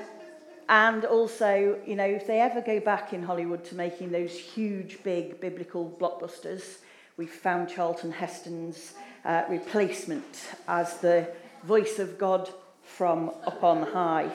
and 0.68 1.04
also, 1.04 1.78
you 1.86 1.94
know, 1.94 2.04
if 2.04 2.26
they 2.26 2.40
ever 2.40 2.60
go 2.60 2.80
back 2.80 3.12
in 3.12 3.22
Hollywood 3.22 3.64
to 3.66 3.74
making 3.74 4.10
those 4.10 4.32
huge, 4.32 5.02
big 5.02 5.40
biblical 5.40 5.94
blockbusters, 6.00 6.78
we 7.16 7.26
found 7.26 7.68
Charlton 7.68 8.10
Heston's 8.10 8.94
uh, 9.24 9.44
replacement 9.48 10.24
as 10.66 10.98
the 10.98 11.28
voice 11.64 11.98
of 11.98 12.18
God 12.18 12.50
from 12.82 13.30
up 13.46 13.62
on 13.62 13.82
high. 13.82 14.30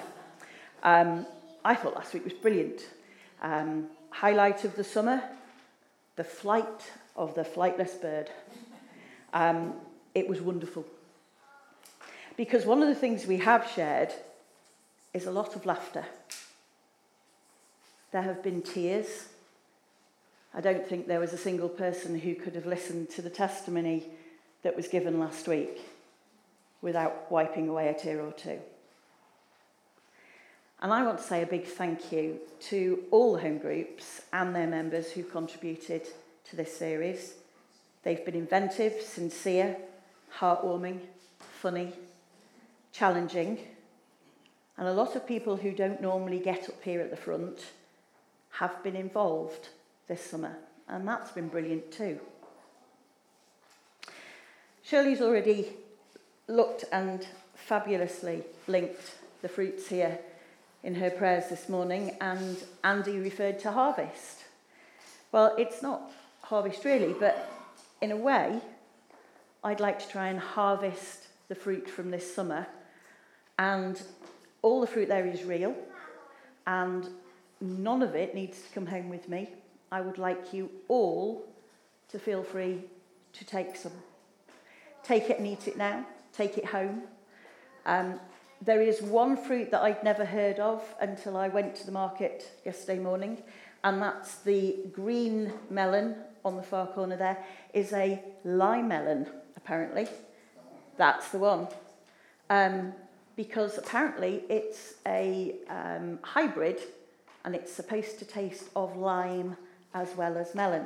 Um, 0.83 1.25
I 1.65 1.75
thought 1.75 1.95
last 1.95 2.13
week 2.13 2.23
was 2.23 2.33
brilliant. 2.33 2.81
Um, 3.41 3.87
highlight 4.11 4.63
of 4.63 4.75
the 4.75 4.83
summer, 4.83 5.21
the 6.15 6.23
flight 6.23 6.91
of 7.15 7.35
the 7.35 7.43
flightless 7.43 7.99
bird. 7.99 8.29
Um, 9.33 9.73
it 10.15 10.27
was 10.27 10.41
wonderful. 10.41 10.85
Because 12.37 12.65
one 12.65 12.81
of 12.81 12.87
the 12.87 12.95
things 12.95 13.25
we 13.25 13.37
have 13.37 13.69
shared 13.75 14.13
is 15.13 15.25
a 15.25 15.31
lot 15.31 15.55
of 15.55 15.65
laughter. 15.65 16.05
There 18.11 18.21
have 18.21 18.43
been 18.43 18.61
tears. 18.61 19.27
I 20.53 20.61
don't 20.61 20.87
think 20.87 21.07
there 21.07 21.19
was 21.19 21.33
a 21.33 21.37
single 21.37 21.69
person 21.69 22.19
who 22.19 22.35
could 22.35 22.55
have 22.55 22.65
listened 22.65 23.09
to 23.11 23.21
the 23.21 23.29
testimony 23.29 24.05
that 24.63 24.75
was 24.75 24.87
given 24.87 25.19
last 25.19 25.47
week 25.47 25.79
without 26.81 27.31
wiping 27.31 27.69
away 27.69 27.89
a 27.89 27.93
tear 27.93 28.21
or 28.21 28.31
two. 28.31 28.59
And 30.81 30.93
I 30.93 31.03
want 31.03 31.17
to 31.17 31.23
say 31.23 31.43
a 31.43 31.47
big 31.47 31.65
thank 31.65 32.11
you 32.11 32.39
to 32.61 33.03
all 33.11 33.33
the 33.33 33.41
home 33.41 33.57
groups 33.57 34.21
and 34.31 34.55
their 34.55 34.67
members 34.67 35.11
who 35.11 35.23
contributed 35.23 36.07
to 36.49 36.55
this 36.55 36.75
series. 36.75 37.33
They've 38.03 38.23
been 38.23 38.35
inventive, 38.35 39.01
sincere, 39.01 39.75
heartwarming, 40.37 41.01
funny, 41.39 41.91
challenging, 42.93 43.59
and 44.79 44.87
a 44.87 44.93
lot 44.93 45.13
of 45.17 45.27
people 45.27 45.57
who 45.57 45.73
don't 45.73 46.01
normally 46.01 46.39
get 46.39 46.69
up 46.69 46.81
here 46.81 47.01
at 47.01 47.09
the 47.11 47.17
front 47.17 47.59
have 48.51 48.81
been 48.81 48.95
involved 48.95 49.67
this 50.07 50.23
summer, 50.23 50.55
and 50.87 51.05
that's 51.05 51.31
been 51.31 51.49
brilliant 51.49 51.91
too. 51.91 52.17
Shirley's 54.81 55.19
already 55.21 55.73
looked 56.47 56.85
and 56.93 57.27
fabulously 57.55 58.43
linked 58.67 59.15
the 59.41 59.49
fruits 59.49 59.89
here 59.89 60.17
in 60.81 60.95
her 60.95 61.09
prayers 61.09 61.49
this 61.49 61.67
morning, 61.67 62.15
and 62.21 62.57
Andy 62.81 63.19
referred 63.19 63.59
to 63.59 63.73
harvest. 63.73 64.45
Well, 65.33 65.55
it's 65.57 65.81
not 65.81 66.09
harvest 66.43 66.85
really, 66.85 67.13
but 67.13 67.51
in 68.01 68.11
a 68.11 68.17
way, 68.17 68.61
I'd 69.61 69.81
like 69.81 69.99
to 69.99 70.07
try 70.07 70.29
and 70.29 70.39
harvest 70.39 71.27
the 71.49 71.55
fruit 71.55 71.89
from 71.89 72.11
this 72.11 72.33
summer 72.33 72.65
and 73.59 74.01
all 74.61 74.81
the 74.81 74.87
fruit 74.87 75.07
there 75.07 75.25
is 75.25 75.43
real, 75.43 75.75
and 76.67 77.07
none 77.61 78.01
of 78.01 78.15
it 78.15 78.35
needs 78.35 78.61
to 78.61 78.69
come 78.73 78.85
home 78.85 79.09
with 79.09 79.27
me. 79.29 79.49
I 79.91 80.01
would 80.01 80.17
like 80.17 80.53
you 80.53 80.69
all 80.87 81.47
to 82.09 82.19
feel 82.19 82.43
free 82.43 82.83
to 83.33 83.45
take 83.45 83.75
some. 83.75 83.91
Take 85.03 85.29
it 85.29 85.39
and 85.39 85.47
eat 85.47 85.67
it 85.67 85.77
now, 85.77 86.05
take 86.33 86.57
it 86.57 86.65
home. 86.65 87.03
Um, 87.85 88.19
there 88.61 88.81
is 88.81 89.01
one 89.01 89.37
fruit 89.37 89.71
that 89.71 89.81
I'd 89.81 90.03
never 90.03 90.25
heard 90.25 90.59
of 90.59 90.83
until 90.99 91.37
I 91.37 91.47
went 91.47 91.75
to 91.77 91.85
the 91.85 91.91
market 91.91 92.61
yesterday 92.65 92.99
morning, 92.99 93.41
and 93.83 94.01
that's 94.01 94.35
the 94.39 94.77
green 94.91 95.53
melon 95.69 96.15
on 96.43 96.57
the 96.57 96.63
far 96.63 96.87
corner 96.87 97.15
there, 97.15 97.43
is 97.73 97.93
a 97.93 98.21
lime 98.43 98.89
melon, 98.89 99.27
apparently. 99.55 100.07
That's 100.97 101.29
the 101.29 101.39
one. 101.39 101.67
Um, 102.49 102.93
because 103.39 103.77
apparently 103.77 104.43
it's 104.49 104.95
a 105.07 105.55
um, 105.69 106.19
hybrid 106.23 106.77
and 107.45 107.55
it's 107.55 107.71
supposed 107.71 108.19
to 108.19 108.25
taste 108.25 108.65
of 108.75 108.97
lime 108.97 109.55
as 109.93 110.13
well 110.17 110.37
as 110.37 110.53
melon. 110.53 110.85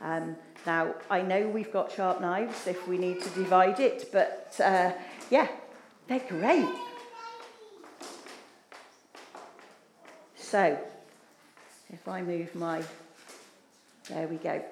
Um, 0.00 0.36
now, 0.64 0.94
I 1.10 1.22
know 1.22 1.48
we've 1.48 1.72
got 1.72 1.90
sharp 1.90 2.20
knives 2.20 2.68
if 2.68 2.86
we 2.86 2.98
need 2.98 3.20
to 3.22 3.28
divide 3.30 3.80
it, 3.80 4.10
but 4.12 4.54
uh, 4.62 4.92
yeah, 5.28 5.48
they're 6.06 6.20
great. 6.20 6.72
So, 10.36 10.78
if 11.92 12.06
I 12.06 12.22
move 12.22 12.54
my, 12.54 12.84
there 14.08 14.28
we 14.28 14.36
go. 14.36 14.62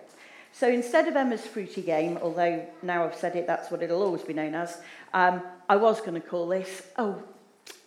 So 0.52 0.68
instead 0.68 1.08
of 1.08 1.16
Emma's 1.16 1.46
fruity 1.46 1.80
game, 1.80 2.18
although 2.20 2.66
now 2.82 3.04
I've 3.04 3.16
said 3.16 3.34
it, 3.34 3.46
that's 3.46 3.70
what 3.70 3.82
it'll 3.82 4.02
always 4.02 4.20
be 4.20 4.34
known 4.34 4.54
as, 4.54 4.76
um, 5.14 5.42
I 5.70 5.76
was 5.76 6.00
going 6.00 6.20
to 6.20 6.20
call 6.20 6.48
this, 6.48 6.82
oh, 6.98 7.22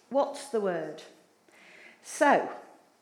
what's 0.09 0.45
the 0.45 0.61
word? 0.61 1.03
So, 2.01 2.49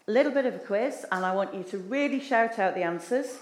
a 0.08 0.12
little 0.12 0.32
bit 0.32 0.48
of 0.48 0.56
a 0.56 0.58
quiz, 0.58 1.06
and 1.12 1.24
I 1.24 1.36
want 1.36 1.54
you 1.54 1.62
to 1.66 1.78
really 1.78 2.20
shout 2.20 2.58
out 2.58 2.74
the 2.74 2.82
answers 2.82 3.38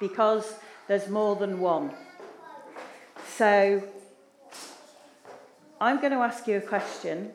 because 0.00 0.56
there's 0.88 1.08
more 1.08 1.36
than 1.36 1.60
one. 1.60 1.92
So, 3.36 3.84
I'm 5.80 6.00
going 6.00 6.12
to 6.12 6.18
ask 6.18 6.48
you 6.48 6.56
a 6.56 6.60
question, 6.60 7.30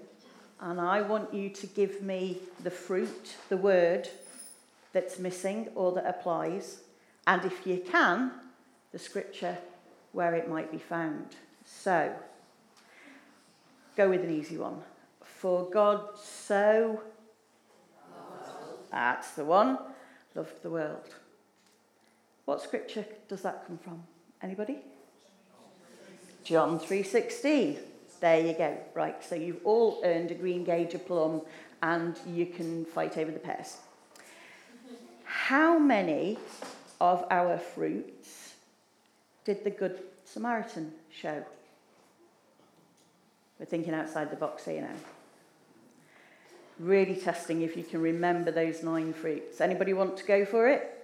and 0.59 0.81
I 0.81 0.99
want 0.99 1.33
you 1.33 1.47
to 1.49 1.67
give 1.67 2.01
me 2.01 2.39
the 2.65 2.71
fruit, 2.71 3.37
the 3.47 3.55
word 3.55 4.09
that's 4.91 5.17
missing 5.17 5.69
or 5.75 5.93
that 5.93 6.05
applies 6.05 6.81
and 7.25 7.45
if 7.45 7.65
you 7.65 7.81
can, 7.89 8.31
the 8.91 8.99
scripture 8.99 9.57
where 10.11 10.35
it 10.35 10.49
might 10.49 10.73
be 10.73 10.77
found. 10.77 11.37
So, 11.63 12.13
go 13.99 14.09
with 14.09 14.23
an 14.23 14.31
easy 14.31 14.57
one. 14.57 14.81
For 15.21 15.69
God 15.69 16.17
so, 16.17 17.01
that's 18.89 19.31
the 19.31 19.43
one, 19.43 19.77
loved 20.35 20.63
the 20.63 20.69
world. 20.69 21.13
What 22.45 22.61
scripture 22.61 23.05
does 23.27 23.41
that 23.41 23.67
come 23.67 23.77
from? 23.77 24.01
Anybody? 24.41 24.77
John 26.45 26.79
3:16. 26.79 27.77
There 28.21 28.39
you 28.47 28.53
go. 28.53 28.77
Right, 28.93 29.21
so 29.21 29.35
you've 29.35 29.65
all 29.65 30.01
earned 30.05 30.31
a 30.31 30.35
greengage 30.35 30.93
of 30.93 31.05
plum 31.05 31.41
and 31.81 32.17
you 32.25 32.45
can 32.45 32.85
fight 32.85 33.17
over 33.17 33.31
the 33.31 33.39
pears. 33.39 33.77
How 35.25 35.77
many 35.77 36.37
of 37.01 37.25
our 37.29 37.57
fruits 37.57 38.53
did 39.43 39.65
the 39.65 39.71
Good 39.71 40.01
Samaritan 40.23 40.93
show? 41.11 41.43
We're 43.59 43.65
thinking 43.65 43.93
outside 43.93 44.31
the 44.31 44.37
box 44.37 44.65
here 44.65 44.81
now. 44.81 44.95
Really 46.79 47.15
testing 47.15 47.61
if 47.61 47.75
you 47.75 47.83
can 47.83 48.01
remember 48.01 48.51
those 48.51 48.81
nine 48.83 49.11
fruits. 49.13 49.59
Anybody 49.59 49.93
want 49.93 50.15
to 50.17 50.23
go 50.23 50.45
for 50.45 50.69
it? 50.69 50.95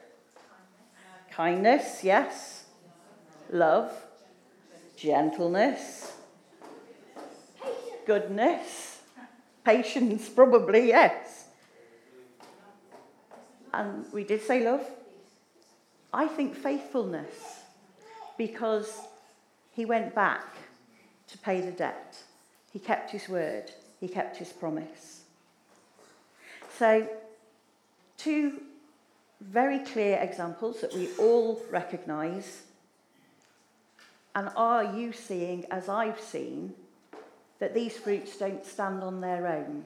Kindness, 1.32 1.82
Kindness 1.82 2.04
yes. 2.04 2.66
Love, 3.52 3.92
gentleness, 4.96 6.14
goodness, 8.06 9.02
patience, 9.64 10.30
probably, 10.30 10.88
yes. 10.88 11.46
And 13.74 14.06
we 14.14 14.24
did 14.24 14.42
say 14.42 14.64
love. 14.64 14.86
I 16.14 16.28
think 16.28 16.56
faithfulness 16.56 17.64
because 18.38 19.02
he 19.72 19.86
went 19.86 20.16
back 20.16 20.46
to 21.28 21.38
pay 21.38 21.60
the 21.60 21.72
debt. 21.72 22.18
He 22.76 22.80
kept 22.80 23.10
his 23.12 23.30
word, 23.30 23.72
he 24.02 24.10
kept 24.10 24.36
his 24.36 24.50
promise. 24.50 25.22
So, 26.78 27.08
two 28.18 28.64
very 29.40 29.80
clear 29.80 30.18
examples 30.18 30.82
that 30.82 30.94
we 30.94 31.08
all 31.18 31.62
recognise. 31.72 32.64
And 34.36 34.50
are 34.58 34.84
you 34.94 35.14
seeing, 35.14 35.64
as 35.72 35.88
I've 35.88 36.20
seen, 36.20 36.74
that 37.60 37.74
these 37.74 37.96
fruits 37.98 38.36
don't 38.36 38.66
stand 38.66 39.04
on 39.04 39.22
their 39.22 39.48
own? 39.48 39.86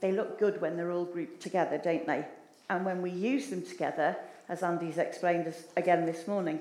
They 0.00 0.12
look 0.12 0.38
good 0.38 0.62
when 0.62 0.78
they're 0.78 0.90
all 0.90 1.04
grouped 1.04 1.42
together, 1.42 1.76
don't 1.76 2.06
they? 2.06 2.24
And 2.70 2.86
when 2.86 3.02
we 3.02 3.10
use 3.10 3.48
them 3.48 3.60
together, 3.60 4.16
as 4.48 4.62
Andy's 4.62 4.96
explained 4.96 5.48
us 5.48 5.64
again 5.76 6.06
this 6.06 6.26
morning, 6.26 6.60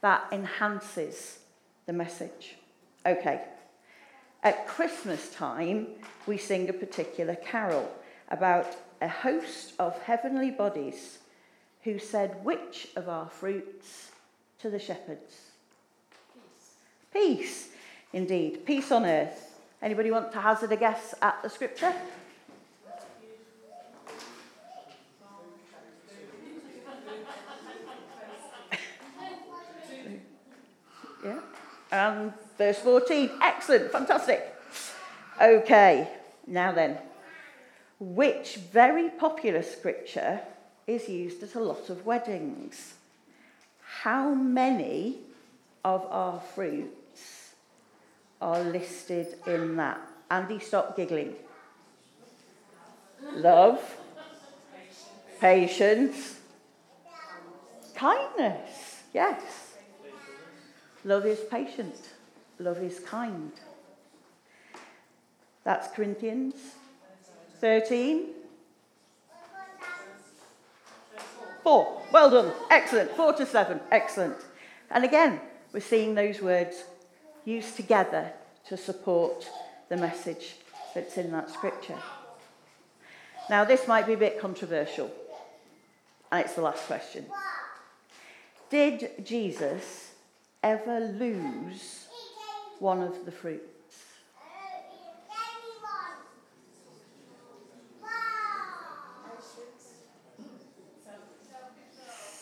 that 0.00 0.26
enhances 0.32 1.38
the 1.86 1.92
message. 1.92 2.56
Okay. 3.06 3.42
At 4.48 4.66
Christmas 4.66 5.28
time, 5.28 5.88
we 6.26 6.38
sing 6.38 6.70
a 6.70 6.72
particular 6.72 7.34
carol 7.34 7.92
about 8.30 8.78
a 9.02 9.06
host 9.06 9.74
of 9.78 10.00
heavenly 10.00 10.50
bodies 10.50 11.18
who 11.82 11.98
said, 11.98 12.42
Which 12.46 12.88
of 12.96 13.10
our 13.10 13.28
fruits 13.28 14.10
to 14.60 14.70
the 14.70 14.78
shepherds? 14.78 15.50
Peace. 17.12 17.12
Peace, 17.12 17.68
indeed. 18.14 18.64
Peace 18.64 18.90
on 18.90 19.04
earth. 19.04 19.60
Anybody 19.82 20.10
want 20.10 20.32
to 20.32 20.40
hazard 20.40 20.72
a 20.72 20.76
guess 20.76 21.14
at 21.20 21.42
the 21.42 21.50
scripture? 21.50 21.92
yeah. 31.22 31.40
And 31.92 32.32
verse 32.58 32.78
14. 32.80 33.30
Excellent. 33.40 33.90
Fantastic. 33.92 34.54
Okay. 35.40 36.08
Now 36.46 36.72
then, 36.72 36.98
which 38.00 38.56
very 38.56 39.10
popular 39.10 39.62
scripture 39.62 40.40
is 40.86 41.08
used 41.08 41.42
at 41.42 41.54
a 41.54 41.60
lot 41.60 41.88
of 41.90 42.04
weddings. 42.04 42.94
How 44.02 44.34
many 44.34 45.18
of 45.84 46.06
our 46.10 46.40
fruits 46.54 47.52
are 48.40 48.60
listed 48.60 49.36
in 49.46 49.76
that? 49.76 50.00
Andy, 50.30 50.58
stop 50.58 50.96
giggling. 50.96 51.34
Love, 53.34 53.80
patience, 55.40 56.38
kindness. 57.94 59.02
Yes. 59.12 59.42
Love 61.04 61.26
is 61.26 61.40
patient. 61.50 61.96
Love 62.58 62.82
is 62.82 62.98
kind. 63.00 63.52
That's 65.64 65.94
Corinthians 65.94 66.54
13. 67.60 68.30
Four. 71.62 72.02
Well 72.12 72.30
done. 72.30 72.52
Excellent. 72.70 73.10
Four 73.12 73.32
to 73.34 73.46
seven. 73.46 73.80
Excellent. 73.90 74.36
And 74.90 75.04
again, 75.04 75.40
we're 75.72 75.80
seeing 75.80 76.14
those 76.14 76.40
words 76.40 76.84
used 77.44 77.76
together 77.76 78.32
to 78.68 78.76
support 78.76 79.48
the 79.88 79.96
message 79.96 80.56
that's 80.94 81.16
in 81.16 81.30
that 81.32 81.50
scripture. 81.50 81.98
Now, 83.50 83.64
this 83.64 83.86
might 83.86 84.06
be 84.06 84.14
a 84.14 84.18
bit 84.18 84.40
controversial, 84.40 85.10
and 86.30 86.44
it's 86.44 86.54
the 86.54 86.62
last 86.62 86.86
question. 86.86 87.26
Did 88.68 89.24
Jesus 89.24 90.12
ever 90.62 91.00
lose 91.00 92.07
one 92.80 93.02
of 93.02 93.24
the 93.24 93.32
fruits? 93.32 93.78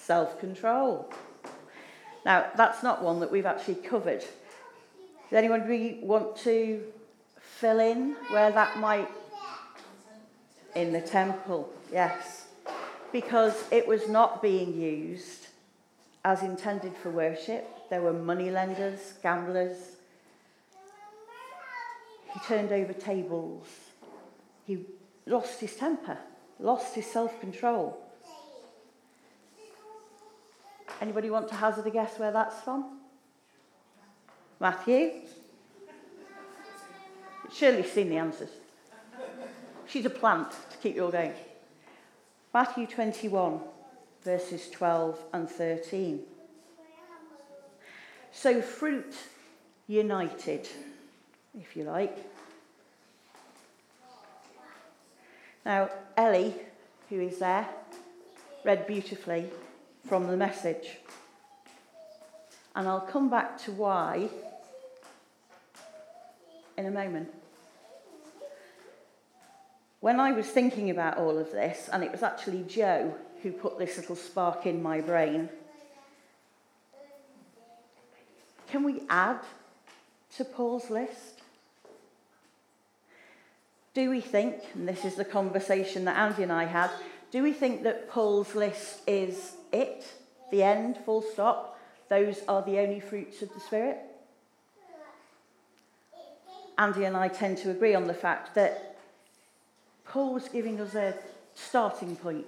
self 0.06 0.38
control. 0.38 1.10
Now, 2.24 2.46
that's 2.56 2.82
not 2.84 3.02
one 3.02 3.18
that 3.20 3.30
we've 3.30 3.44
actually 3.44 3.74
covered. 3.76 4.20
Does 4.20 5.32
anyone 5.32 5.66
really 5.66 5.98
want 6.00 6.36
to 6.38 6.84
fill 7.40 7.80
in 7.80 8.14
where 8.30 8.52
that 8.52 8.78
might? 8.78 9.08
In 10.76 10.92
the 10.92 11.00
temple, 11.00 11.68
yes. 11.92 12.46
Because 13.10 13.64
it 13.72 13.88
was 13.88 14.08
not 14.08 14.42
being 14.42 14.80
used 14.80 15.48
as 16.24 16.42
intended 16.42 16.94
for 16.96 17.10
worship. 17.10 17.66
There 17.90 18.02
were 18.02 18.12
money 18.12 18.50
lenders, 18.50 19.14
gamblers. 19.22 19.95
He 22.36 22.40
turned 22.40 22.70
over 22.70 22.92
tables. 22.92 23.66
He 24.66 24.84
lost 25.24 25.58
his 25.58 25.74
temper, 25.74 26.18
lost 26.60 26.94
his 26.94 27.06
self 27.06 27.40
control. 27.40 27.98
Anybody 31.00 31.30
want 31.30 31.48
to 31.48 31.54
hazard 31.54 31.86
a 31.86 31.90
guess 31.90 32.18
where 32.18 32.32
that's 32.32 32.60
from? 32.60 32.98
Matthew? 34.60 35.12
Shirley's 37.50 37.90
seen 37.90 38.10
the 38.10 38.18
answers. 38.18 38.50
She's 39.86 40.04
a 40.04 40.10
plant 40.10 40.50
to 40.50 40.76
keep 40.82 40.96
you 40.96 41.04
all 41.04 41.10
going. 41.10 41.32
Matthew 42.52 42.86
21, 42.86 43.60
verses 44.22 44.68
12 44.68 45.18
and 45.32 45.48
13. 45.48 46.20
So, 48.30 48.60
fruit 48.60 49.14
united, 49.86 50.68
if 51.58 51.76
you 51.76 51.84
like. 51.84 52.16
Now, 55.64 55.90
Ellie, 56.16 56.54
who 57.10 57.20
is 57.20 57.38
there, 57.38 57.68
read 58.64 58.86
beautifully 58.86 59.50
from 60.06 60.28
the 60.28 60.36
message. 60.36 60.98
And 62.74 62.86
I'll 62.86 63.00
come 63.00 63.28
back 63.28 63.58
to 63.64 63.72
why 63.72 64.28
in 66.76 66.86
a 66.86 66.90
moment. 66.90 67.32
When 70.00 70.20
I 70.20 70.32
was 70.32 70.46
thinking 70.46 70.90
about 70.90 71.16
all 71.16 71.38
of 71.38 71.50
this, 71.50 71.88
and 71.92 72.04
it 72.04 72.12
was 72.12 72.22
actually 72.22 72.62
Joe 72.64 73.14
who 73.42 73.50
put 73.50 73.78
this 73.78 73.96
little 73.96 74.14
spark 74.14 74.66
in 74.66 74.82
my 74.82 75.00
brain, 75.00 75.48
can 78.68 78.84
we 78.84 79.02
add 79.08 79.40
to 80.36 80.44
Paul's 80.44 80.90
list? 80.90 81.35
Do 83.96 84.10
we 84.10 84.20
think, 84.20 84.56
and 84.74 84.86
this 84.86 85.06
is 85.06 85.14
the 85.14 85.24
conversation 85.24 86.04
that 86.04 86.18
Andy 86.18 86.42
and 86.42 86.52
I 86.52 86.64
had, 86.64 86.90
do 87.30 87.42
we 87.42 87.54
think 87.54 87.82
that 87.84 88.10
Paul's 88.10 88.54
list 88.54 89.00
is 89.06 89.54
it, 89.72 90.04
the 90.50 90.62
end, 90.62 90.98
full 91.06 91.22
stop? 91.22 91.80
Those 92.10 92.42
are 92.46 92.62
the 92.62 92.78
only 92.78 93.00
fruits 93.00 93.40
of 93.40 93.54
the 93.54 93.60
Spirit? 93.60 93.96
Andy 96.76 97.04
and 97.04 97.16
I 97.16 97.28
tend 97.28 97.56
to 97.58 97.70
agree 97.70 97.94
on 97.94 98.06
the 98.06 98.12
fact 98.12 98.54
that 98.54 98.98
Paul's 100.04 100.50
giving 100.50 100.78
us 100.78 100.94
a 100.94 101.14
starting 101.54 102.16
point, 102.16 102.44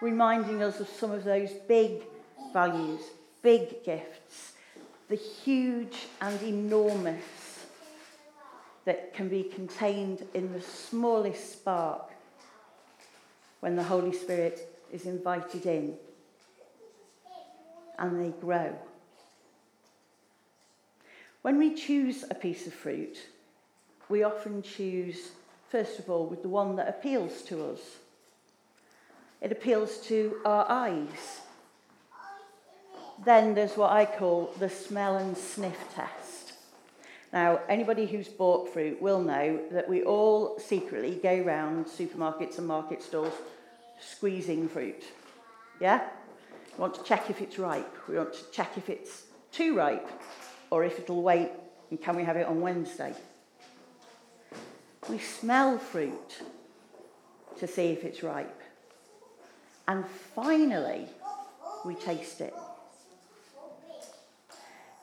reminding 0.00 0.60
us 0.60 0.80
of 0.80 0.88
some 0.88 1.12
of 1.12 1.22
those 1.22 1.52
big 1.68 2.02
values, 2.52 3.00
big 3.42 3.84
gifts, 3.84 4.54
the 5.08 5.14
huge 5.14 6.08
and 6.20 6.42
enormous 6.42 7.41
that 8.84 9.14
can 9.14 9.28
be 9.28 9.42
contained 9.42 10.24
in 10.34 10.52
the 10.52 10.60
smallest 10.60 11.52
spark 11.52 12.10
when 13.60 13.76
the 13.76 13.84
Holy 13.84 14.12
Spirit 14.12 14.68
is 14.92 15.06
invited 15.06 15.66
in 15.66 15.94
and 17.98 18.20
they 18.20 18.36
grow. 18.40 18.76
When 21.42 21.58
we 21.58 21.74
choose 21.74 22.24
a 22.30 22.34
piece 22.34 22.66
of 22.66 22.74
fruit, 22.74 23.18
we 24.08 24.22
often 24.22 24.62
choose, 24.62 25.30
first 25.70 25.98
of 25.98 26.10
all, 26.10 26.26
with 26.26 26.42
the 26.42 26.48
one 26.48 26.76
that 26.76 26.88
appeals 26.88 27.42
to 27.42 27.64
us. 27.66 27.80
It 29.40 29.50
appeals 29.50 29.98
to 30.06 30.36
our 30.44 30.66
eyes. 30.68 31.40
Then 33.24 33.54
there's 33.54 33.76
what 33.76 33.90
I 33.90 34.04
call 34.04 34.52
the 34.58 34.68
smell 34.68 35.16
and 35.16 35.36
sniff 35.36 35.78
test. 35.94 36.21
Now, 37.32 37.60
anybody 37.66 38.04
who's 38.04 38.28
bought 38.28 38.72
fruit 38.72 39.00
will 39.00 39.22
know 39.22 39.58
that 39.70 39.88
we 39.88 40.02
all 40.02 40.58
secretly 40.58 41.18
go 41.22 41.40
round 41.40 41.86
supermarkets 41.86 42.58
and 42.58 42.66
market 42.66 43.02
stalls 43.02 43.32
squeezing 43.98 44.68
fruit. 44.68 45.02
Yeah? 45.80 46.06
We 46.76 46.82
want 46.82 46.94
to 46.94 47.02
check 47.04 47.30
if 47.30 47.40
it's 47.40 47.58
ripe. 47.58 47.96
We 48.06 48.18
want 48.18 48.34
to 48.34 48.50
check 48.52 48.76
if 48.76 48.90
it's 48.90 49.24
too 49.50 49.74
ripe 49.74 50.08
or 50.70 50.84
if 50.84 50.98
it'll 50.98 51.22
wait 51.22 51.50
and 51.90 52.00
can 52.00 52.16
we 52.16 52.24
have 52.24 52.36
it 52.36 52.46
on 52.46 52.60
Wednesday. 52.60 53.14
We 55.08 55.18
smell 55.18 55.78
fruit 55.78 56.42
to 57.58 57.66
see 57.66 57.86
if 57.86 58.04
it's 58.04 58.22
ripe. 58.22 58.60
And 59.88 60.04
finally, 60.34 61.06
we 61.84 61.94
taste 61.94 62.42
it. 62.42 62.54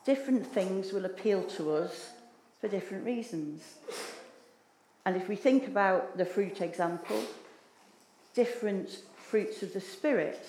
Different 0.05 0.45
things 0.45 0.93
will 0.93 1.05
appeal 1.05 1.43
to 1.43 1.71
us 1.73 2.11
for 2.59 2.67
different 2.67 3.05
reasons. 3.05 3.75
And 5.05 5.15
if 5.15 5.27
we 5.27 5.35
think 5.35 5.67
about 5.67 6.17
the 6.17 6.25
fruit 6.25 6.61
example, 6.61 7.21
different 8.33 8.99
fruits 9.17 9.63
of 9.63 9.73
the 9.73 9.81
Spirit 9.81 10.45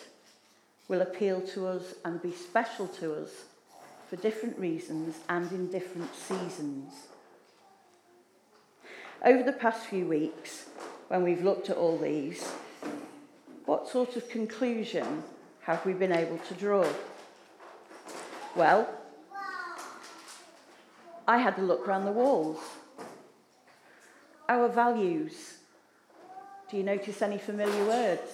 will 0.89 1.03
appeal 1.03 1.41
to 1.41 1.67
us 1.67 1.95
and 2.05 2.21
be 2.21 2.33
special 2.33 2.89
to 2.89 3.15
us 3.15 3.31
for 4.09 4.17
different 4.17 4.59
reasons 4.59 5.17
and 5.29 5.51
in 5.53 5.71
different 5.71 6.15
seasons. 6.15 6.93
Over 9.25 9.43
the 9.43 9.53
past 9.53 9.87
few 9.87 10.07
weeks, 10.07 10.67
when 11.09 11.23
we've 11.23 11.45
looked 11.45 11.71
at 11.71 11.77
all 11.77 11.97
these, 11.97 12.43
what 13.67 13.89
sort 13.89 14.17
of 14.17 14.29
conclusion 14.29 15.23
have 15.63 15.85
we 15.87 15.93
been 15.93 16.13
able 16.13 16.39
to 16.39 16.55
draw? 16.55 16.87
Well, 18.57 18.89
I 21.31 21.37
had 21.39 21.57
a 21.59 21.63
look 21.63 21.87
around 21.87 22.07
the 22.07 22.11
walls. 22.11 22.59
Our 24.49 24.69
values. 24.69 25.59
Do 26.69 26.77
you 26.77 26.83
notice 26.83 27.23
any 27.23 27.39
familiar 27.39 27.85
words? 27.85 28.33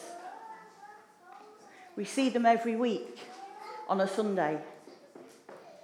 We 1.95 2.07
see 2.07 2.31
them 2.31 2.47
every 2.47 2.75
week 2.75 3.19
on 3.87 4.01
a 4.01 4.09
Sunday. 4.09 4.57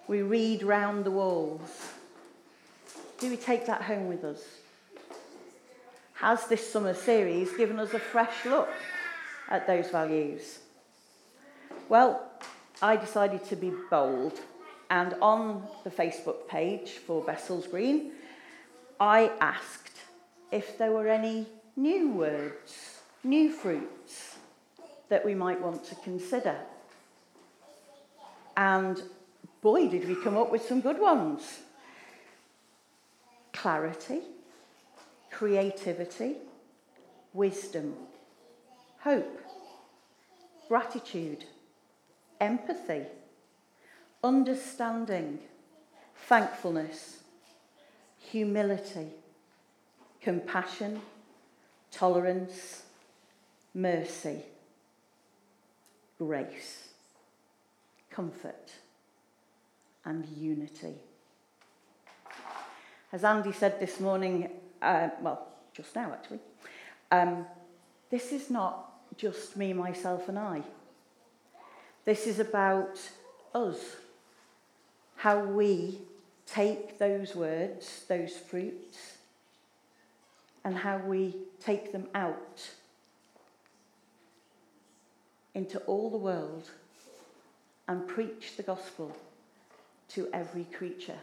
We 0.08 0.22
read 0.22 0.62
round 0.62 1.04
the 1.04 1.10
walls. 1.10 1.90
Do 3.18 3.28
we 3.28 3.36
take 3.36 3.66
that 3.66 3.82
home 3.82 4.08
with 4.08 4.24
us? 4.24 4.42
Has 6.14 6.46
this 6.46 6.66
summer 6.72 6.94
series 6.94 7.52
given 7.52 7.78
us 7.78 7.92
a 7.92 7.98
fresh 7.98 8.46
look 8.46 8.70
at 9.50 9.66
those 9.66 9.90
values? 9.90 10.60
Well, 11.90 12.26
I 12.80 12.96
decided 12.96 13.44
to 13.50 13.56
be 13.56 13.70
bold, 13.90 14.40
and 14.92 15.14
on 15.22 15.66
the 15.84 15.90
Facebook 15.90 16.46
page 16.46 16.90
for 16.90 17.22
Bessels 17.22 17.66
Green, 17.66 18.12
I 19.00 19.30
asked 19.40 19.96
if 20.50 20.76
there 20.76 20.92
were 20.92 21.08
any 21.08 21.46
new 21.76 22.10
words, 22.12 23.00
new 23.24 23.50
fruits 23.50 24.36
that 25.08 25.24
we 25.24 25.34
might 25.34 25.58
want 25.62 25.82
to 25.86 25.94
consider. 25.94 26.56
And 28.54 29.02
boy, 29.62 29.88
did 29.88 30.06
we 30.06 30.14
come 30.14 30.36
up 30.36 30.52
with 30.52 30.68
some 30.68 30.82
good 30.82 31.00
ones 31.00 31.60
clarity, 33.54 34.20
creativity, 35.30 36.36
wisdom, 37.32 37.94
hope, 39.00 39.40
gratitude, 40.68 41.46
empathy, 42.42 43.06
understanding, 44.22 45.38
thankfulness, 46.14 47.18
humility, 48.18 49.08
compassion, 50.20 51.00
tolerance, 51.90 52.82
mercy, 53.74 54.42
grace, 56.18 56.88
comfort, 58.10 58.72
and 60.04 60.26
unity. 60.36 60.94
As 63.12 63.24
Andy 63.24 63.52
said 63.52 63.78
this 63.78 64.00
morning, 64.00 64.48
uh, 64.80 65.10
well, 65.20 65.48
just 65.74 65.94
now 65.94 66.12
actually, 66.12 66.40
um, 67.10 67.46
this 68.10 68.32
is 68.32 68.50
not 68.50 69.16
just 69.16 69.56
me, 69.56 69.72
myself, 69.72 70.28
and 70.28 70.38
I. 70.38 70.62
This 72.04 72.26
is 72.26 72.38
about 72.38 72.98
us, 73.54 73.78
how 75.22 75.38
we 75.38 75.96
take 76.46 76.98
those 76.98 77.36
words, 77.36 78.04
those 78.08 78.36
fruits, 78.36 79.18
and 80.64 80.76
how 80.76 80.98
we 80.98 81.32
take 81.64 81.92
them 81.92 82.08
out 82.12 82.68
into 85.54 85.78
all 85.82 86.10
the 86.10 86.16
world 86.16 86.68
and 87.86 88.08
preach 88.08 88.56
the 88.56 88.64
gospel 88.64 89.16
to 90.08 90.28
every 90.32 90.64
creature. 90.64 91.20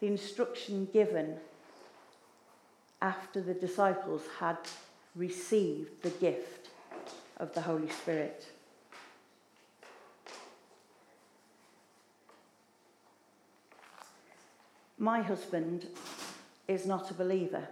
The 0.00 0.08
instruction 0.08 0.88
given 0.92 1.36
after 3.00 3.40
the 3.40 3.54
disciples 3.54 4.22
had 4.40 4.58
received 5.14 6.02
the 6.02 6.10
gift 6.10 6.70
of 7.36 7.54
the 7.54 7.60
Holy 7.60 7.88
Spirit. 7.88 8.46
My 15.00 15.22
husband 15.22 15.86
is 16.68 16.84
not 16.84 17.10
a 17.10 17.14
believer. 17.14 17.66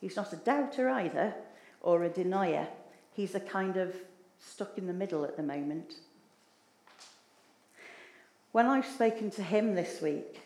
He's 0.00 0.14
not 0.14 0.32
a 0.32 0.36
doubter 0.36 0.88
either, 0.88 1.34
or 1.82 2.04
a 2.04 2.08
denier. 2.08 2.68
He's 3.12 3.34
a 3.34 3.40
kind 3.40 3.76
of 3.76 3.96
stuck 4.38 4.78
in 4.78 4.86
the 4.86 4.92
middle 4.92 5.24
at 5.24 5.36
the 5.36 5.42
moment. 5.42 5.94
When 8.52 8.66
I've 8.66 8.86
spoken 8.86 9.32
to 9.32 9.42
him 9.42 9.74
this 9.74 10.00
week 10.00 10.40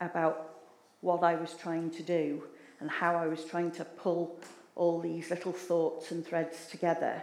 about 0.00 0.54
what 1.02 1.22
I 1.22 1.34
was 1.34 1.52
trying 1.52 1.90
to 1.90 2.02
do 2.02 2.42
and 2.80 2.90
how 2.90 3.16
I 3.16 3.26
was 3.26 3.44
trying 3.44 3.72
to 3.72 3.84
pull 3.84 4.38
all 4.74 5.00
these 5.00 5.28
little 5.28 5.52
thoughts 5.52 6.12
and 6.12 6.26
threads 6.26 6.66
together, 6.70 7.22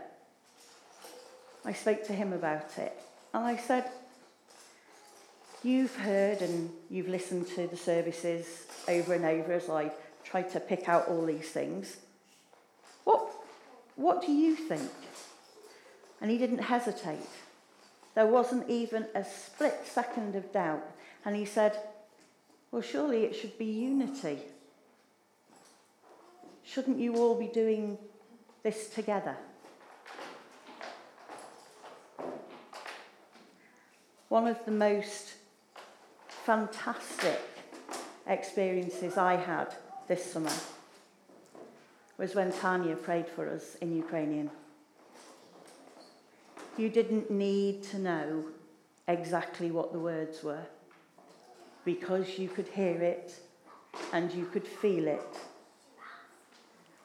I 1.66 1.74
spoke 1.74 2.06
to 2.06 2.14
him 2.14 2.32
about 2.32 2.78
it. 2.78 3.02
And 3.34 3.44
I 3.44 3.58
said, 3.58 3.90
You've 5.68 5.98
heard 5.98 6.42
and 6.42 6.70
you've 6.90 7.10
listened 7.10 7.48
to 7.48 7.68
the 7.68 7.76
services 7.76 8.48
over 8.88 9.14
and 9.14 9.26
over 9.26 9.52
as 9.52 9.68
I 9.68 9.92
tried 10.24 10.50
to 10.52 10.62
pick 10.62 10.88
out 10.88 11.10
all 11.10 11.26
these 11.26 11.50
things. 11.50 11.98
What, 13.04 13.30
what 13.98 14.26
do 14.26 14.32
you 14.32 14.56
think? 14.56 14.90
And 16.22 16.32
he 16.32 16.38
didn't 16.38 16.60
hesitate. 16.60 17.20
There 18.16 18.28
wasn't 18.28 18.70
even 18.70 19.08
a 19.14 19.26
split 19.26 19.82
second 19.84 20.38
of 20.38 20.54
doubt. 20.54 20.86
And 21.26 21.36
he 21.36 21.44
said, 21.44 21.78
Well, 22.72 22.82
surely 22.82 23.26
it 23.26 23.36
should 23.36 23.58
be 23.58 23.66
unity. 23.66 24.40
Shouldn't 26.64 26.98
you 26.98 27.18
all 27.18 27.38
be 27.38 27.48
doing 27.48 27.98
this 28.64 28.88
together? 28.88 29.36
One 34.30 34.48
of 34.48 34.64
the 34.64 34.72
most 34.72 35.34
fantastic 36.48 37.42
experiences 38.26 39.18
I 39.18 39.36
had 39.36 39.76
this 40.08 40.32
summer 40.32 40.58
was 42.18 42.36
when 42.36 42.54
Tanya 42.54 42.96
prayed 42.96 43.28
for 43.28 43.50
us 43.50 43.76
in 43.82 43.94
Ukrainian. 43.94 44.50
You 46.78 46.88
didn't 46.88 47.30
need 47.30 47.84
to 47.92 48.00
know 48.00 48.46
exactly 49.10 49.72
what 49.72 49.92
the 49.92 50.00
words 50.00 50.42
were 50.42 50.66
because 51.84 52.40
you 52.40 52.48
could 52.48 52.70
hear 52.70 53.02
it 53.02 53.34
and 54.14 54.34
you 54.34 54.46
could 54.46 54.66
feel 54.66 55.06
it. 55.06 55.34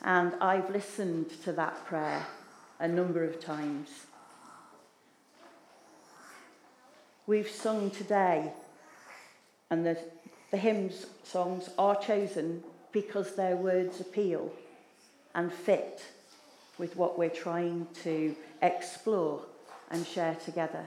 And 0.03 0.37
I've 0.41 0.71
listened 0.71 1.31
to 1.43 1.53
that 1.55 1.85
prayer 1.85 2.25
a 2.79 2.87
number 2.87 3.25
of 3.25 3.41
times. 3.41 3.89
We've 7.27 7.51
sung 7.51 7.91
today 7.91 8.53
and 9.73 9.87
the, 9.87 9.97
the 10.51 10.59
hymns 10.59 11.07
songs 11.25 11.71
are 11.79 11.97
chosen 11.97 12.63
because 12.93 13.37
their 13.37 13.57
words 13.57 14.01
appeal 14.01 14.53
and 15.35 15.51
fit 15.51 16.05
with 16.77 16.95
what 16.95 17.19
we're 17.19 17.31
trying 17.31 17.87
to 18.05 18.37
explore 18.61 19.41
and 19.91 20.07
share 20.07 20.35
together. 20.45 20.87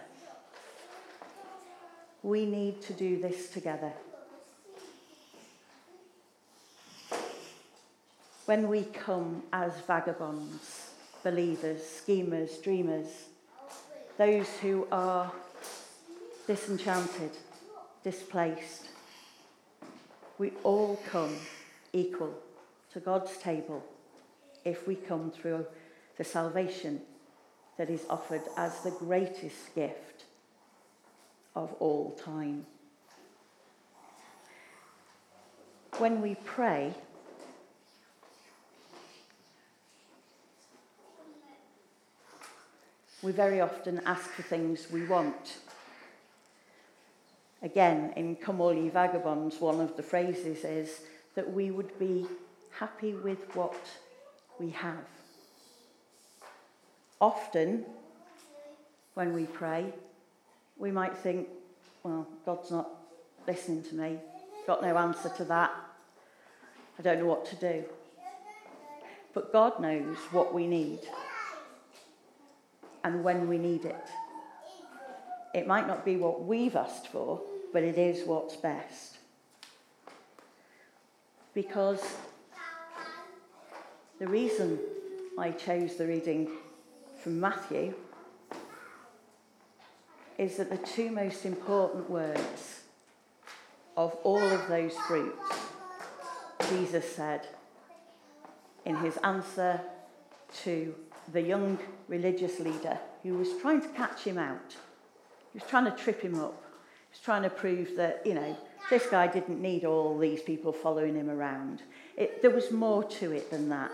We 2.21 2.45
need 2.45 2.83
to 2.83 2.93
do 2.93 3.19
this 3.19 3.49
together. 3.49 3.91
When 8.45 8.67
we 8.67 8.83
come 8.83 9.41
as 9.51 9.73
vagabonds, 9.87 10.91
believers, 11.23 11.83
schemers, 11.83 12.55
dreamers, 12.59 13.07
those 14.19 14.47
who 14.57 14.87
are 14.91 15.31
disenchanted, 16.45 17.31
displaced. 18.05 18.85
We 20.37 20.51
all 20.63 21.01
come 21.09 21.35
equal 21.91 22.35
to 22.93 22.99
God's 22.99 23.35
table 23.37 23.83
if 24.63 24.87
we 24.87 24.93
come 24.93 25.31
through 25.31 25.65
the 26.17 26.23
salvation 26.23 27.01
that 27.79 27.89
is 27.89 28.05
offered 28.07 28.43
as 28.57 28.79
the 28.81 28.91
greatest 28.91 29.73
gift 29.73 30.25
of 31.55 31.73
all 31.79 32.11
time. 32.11 32.67
When 35.97 36.21
we 36.21 36.35
pray, 36.35 36.93
we 43.23 43.31
very 43.31 43.61
often 43.61 43.99
ask 44.05 44.29
for 44.29 44.43
things 44.43 44.91
we 44.91 45.07
want 45.07 45.57
Again, 47.65 48.13
in 48.15 48.35
Come 48.35 48.61
All 48.61 48.75
Vagabonds, 48.89 49.59
one 49.59 49.81
of 49.81 49.97
the 49.97 50.03
phrases 50.03 50.63
is, 50.63 51.01
that 51.33 51.51
we 51.51 51.71
would 51.71 51.97
be 51.97 52.27
happy 52.69 53.15
with 53.15 53.55
what 53.55 53.75
we 54.59 54.69
have. 54.69 55.07
Often, 57.19 57.85
when 59.15 59.33
we 59.33 59.45
pray, 59.45 59.91
we 60.77 60.91
might 60.91 61.17
think, 61.17 61.47
well, 62.03 62.27
God's 62.45 62.69
not 62.69 62.87
listening 63.47 63.81
to 63.85 63.95
me, 63.95 64.19
got 64.67 64.83
no 64.83 64.95
answer 64.95 65.29
to 65.29 65.43
that, 65.45 65.71
I 66.99 67.01
don't 67.01 67.17
know 67.17 67.25
what 67.25 67.47
to 67.47 67.55
do. 67.55 67.83
But 69.33 69.51
God 69.51 69.79
knows 69.79 70.17
what 70.31 70.53
we 70.53 70.67
need 70.67 70.99
and 73.03 73.23
when 73.23 73.49
we 73.49 73.57
need 73.57 73.85
it. 73.85 74.07
It 75.55 75.65
might 75.65 75.87
not 75.87 76.05
be 76.05 76.15
what 76.15 76.43
we've 76.43 76.75
asked 76.75 77.07
for, 77.07 77.41
but 77.75 77.83
it 77.83 77.97
is 77.97 78.25
what's 78.25 78.55
best. 78.55 79.17
Because 81.53 82.01
the 84.17 84.27
reason 84.27 84.79
I 85.37 85.51
chose 85.51 85.97
the 85.97 86.07
reading 86.07 86.49
from 87.21 87.37
Matthew 87.37 87.93
is 90.37 90.55
that 90.55 90.69
the 90.69 90.77
two 90.77 91.11
most 91.11 91.45
important 91.45 92.09
words 92.09 92.83
of 93.97 94.15
all 94.23 94.41
of 94.41 94.69
those 94.69 94.93
fruits, 95.05 95.43
Jesus 96.69 97.13
said 97.13 97.45
in 98.85 98.95
his 98.95 99.17
answer 99.17 99.81
to 100.63 100.95
the 101.33 101.41
young 101.41 101.77
religious 102.07 102.57
leader 102.61 102.97
who 103.21 103.33
was 103.33 103.49
trying 103.61 103.81
to 103.81 103.89
catch 103.89 104.23
him 104.23 104.37
out. 104.37 104.77
He 105.51 105.59
was 105.59 105.69
trying 105.69 105.91
to 105.91 105.91
trip 105.91 106.21
him 106.21 106.39
up. 106.39 106.64
Trying 107.23 107.43
to 107.43 107.49
prove 107.49 107.95
that, 107.95 108.21
you 108.25 108.33
know, 108.33 108.57
this 108.89 109.07
guy 109.07 109.27
didn't 109.27 109.61
need 109.61 109.83
all 109.83 110.17
these 110.17 110.41
people 110.41 110.71
following 110.71 111.15
him 111.15 111.29
around. 111.29 111.81
It, 112.17 112.41
there 112.41 112.51
was 112.51 112.71
more 112.71 113.03
to 113.03 113.31
it 113.31 113.49
than 113.49 113.69
that. 113.69 113.91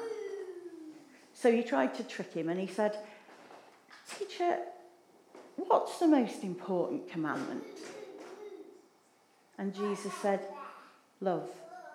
So 1.34 1.52
he 1.52 1.64
tried 1.64 1.96
to 1.96 2.04
trick 2.04 2.34
him 2.34 2.50
and 2.50 2.60
he 2.60 2.68
said, 2.68 2.98
Teacher, 4.18 4.58
what's 5.56 5.98
the 6.00 6.08
most 6.08 6.44
important 6.44 7.10
commandment? 7.10 7.64
And 9.58 9.74
Jesus 9.74 10.14
said, 10.22 10.42
Love 11.22 11.50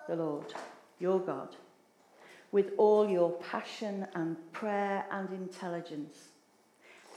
the 0.07 0.15
Lord, 0.15 0.53
your 0.99 1.19
God, 1.19 1.55
with 2.51 2.71
all 2.77 3.07
your 3.07 3.31
passion 3.31 4.07
and 4.15 4.37
prayer 4.53 5.05
and 5.11 5.29
intelligence. 5.31 6.29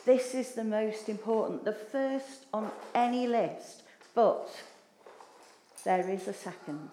This 0.05 0.35
is 0.35 0.53
the 0.53 0.65
most 0.65 1.09
important, 1.09 1.65
the 1.65 1.73
first 1.73 2.47
on 2.53 2.71
any 2.95 3.27
list, 3.27 3.83
but 4.15 4.49
there 5.85 6.09
is 6.09 6.29
a 6.29 6.33
second. 6.33 6.91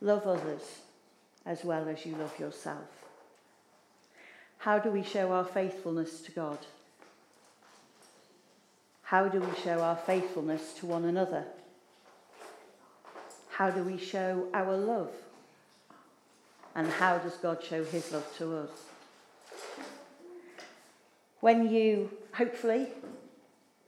Love 0.00 0.26
others 0.26 0.80
as 1.46 1.64
well 1.64 1.88
as 1.88 2.04
you 2.06 2.14
love 2.16 2.38
yourself. 2.38 2.88
How 4.58 4.78
do 4.78 4.90
we 4.90 5.02
show 5.02 5.32
our 5.32 5.44
faithfulness 5.44 6.20
to 6.22 6.32
God? 6.32 6.58
How 9.02 9.26
do 9.26 9.40
we 9.40 9.60
show 9.62 9.80
our 9.80 9.96
faithfulness 9.96 10.74
to 10.74 10.86
one 10.86 11.04
another? 11.04 11.44
How 13.50 13.70
do 13.70 13.82
we 13.82 13.98
show 13.98 14.46
our 14.54 14.76
love? 14.76 15.10
And 16.74 16.86
how 16.86 17.18
does 17.18 17.34
God 17.34 17.64
show 17.64 17.84
his 17.84 18.12
love 18.12 18.26
to 18.38 18.58
us? 18.58 18.70
When 21.40 21.70
you 21.70 22.10
hopefully 22.32 22.88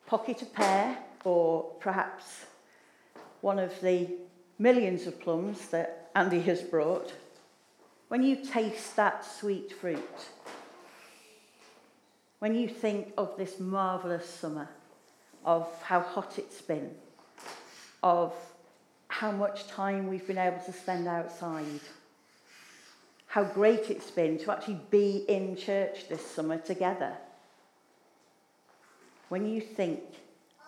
pocket 0.07 0.43
a 0.43 0.47
pear 0.47 0.99
or 1.25 1.65
perhaps 1.81 2.47
one 3.41 3.59
of 3.59 3.81
the 3.81 4.09
millions 4.59 5.07
of 5.07 5.21
plums 5.21 5.69
that 5.69 6.11
Andy 6.15 6.41
has 6.41 6.63
brought, 6.63 7.13
when 8.09 8.23
you 8.23 8.37
taste 8.37 8.97
that 8.97 9.25
sweet 9.25 9.73
fruit, 9.73 10.29
when 12.39 12.55
you 12.55 12.69
think 12.69 13.13
of 13.17 13.37
this 13.37 13.59
marvellous 13.59 14.29
summer, 14.29 14.69
of 15.45 15.69
how 15.83 16.01
hot 16.01 16.39
it's 16.39 16.61
been, 16.61 16.91
of 18.03 18.35
how 19.09 19.31
much 19.31 19.67
time 19.69 20.09
we've 20.09 20.27
been 20.27 20.39
able 20.39 20.59
to 20.59 20.73
spend 20.73 21.09
outside, 21.09 21.81
how 23.27 23.45
great 23.45 23.91
it's 23.91 24.11
been 24.11 24.39
to 24.39 24.53
actually 24.53 24.81
be 24.91 25.25
in 25.29 25.57
church 25.57 26.09
this 26.09 26.25
summer 26.25 26.59
together. 26.59 27.15
When 29.29 29.49
you 29.49 29.61
think 29.61 30.01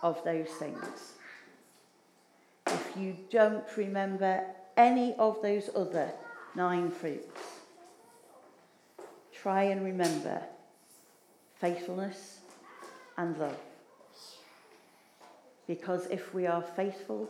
of 0.05 0.23
those 0.23 0.49
things, 0.59 1.15
if 2.67 2.93
you 2.97 3.17
don't 3.31 3.65
remember 3.77 4.45
any 4.77 5.15
of 5.15 5.41
those 5.41 5.71
other 5.75 6.13
nine 6.55 6.91
fruits, 6.91 7.41
try 9.33 9.65
and 9.65 9.83
remember 9.83 10.43
faithfulness 11.59 12.41
and 13.17 13.37
love. 13.39 13.59
Because 15.67 16.07
if 16.11 16.35
we 16.35 16.47
are 16.47 16.63
faithful 16.63 17.29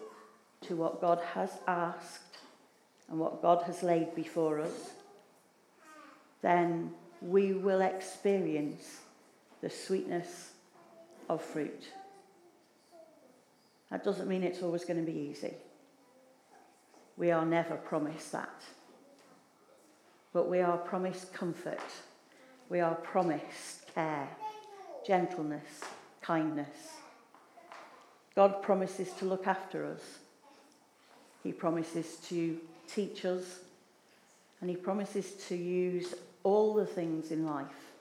to 0.62 0.74
what 0.74 1.00
God 1.00 1.20
has 1.34 1.50
asked 1.68 2.38
and 3.08 3.20
what 3.20 3.40
God 3.40 3.62
has 3.62 3.84
laid 3.84 4.16
before 4.16 4.58
us, 4.60 4.90
then 6.42 6.90
we 7.20 7.52
will 7.52 7.82
experience 7.82 9.00
the 9.60 9.70
sweetness 9.70 10.50
of 11.28 11.40
fruit. 11.40 11.84
That 13.94 14.02
doesn't 14.02 14.26
mean 14.26 14.42
it's 14.42 14.61
always 14.61 14.85
going 14.85 15.07
to 15.07 15.09
be 15.09 15.16
easy. 15.16 15.54
We 17.16 17.30
are 17.30 17.46
never 17.46 17.76
promised 17.76 18.33
that. 18.33 18.61
But 20.33 20.50
we 20.50 20.59
are 20.62 20.78
promised 20.78 21.33
comfort. 21.33 21.78
We 22.68 22.80
are 22.80 22.96
promised 22.96 23.94
care, 23.94 24.28
gentleness, 25.07 25.80
kindness. 26.20 26.76
God 28.35 28.64
promises 28.64 29.12
to 29.12 29.26
look 29.26 29.46
after 29.46 29.87
us. 29.87 30.02
He 31.44 31.52
promises 31.52 32.16
to 32.30 32.59
teach 32.88 33.24
us. 33.24 33.61
And 34.61 34.68
He 34.68 34.74
promises 34.74 35.35
to 35.46 35.54
use 35.54 36.14
all 36.42 36.74
the 36.74 36.87
things 36.87 37.30
in 37.30 37.46
life 37.46 37.92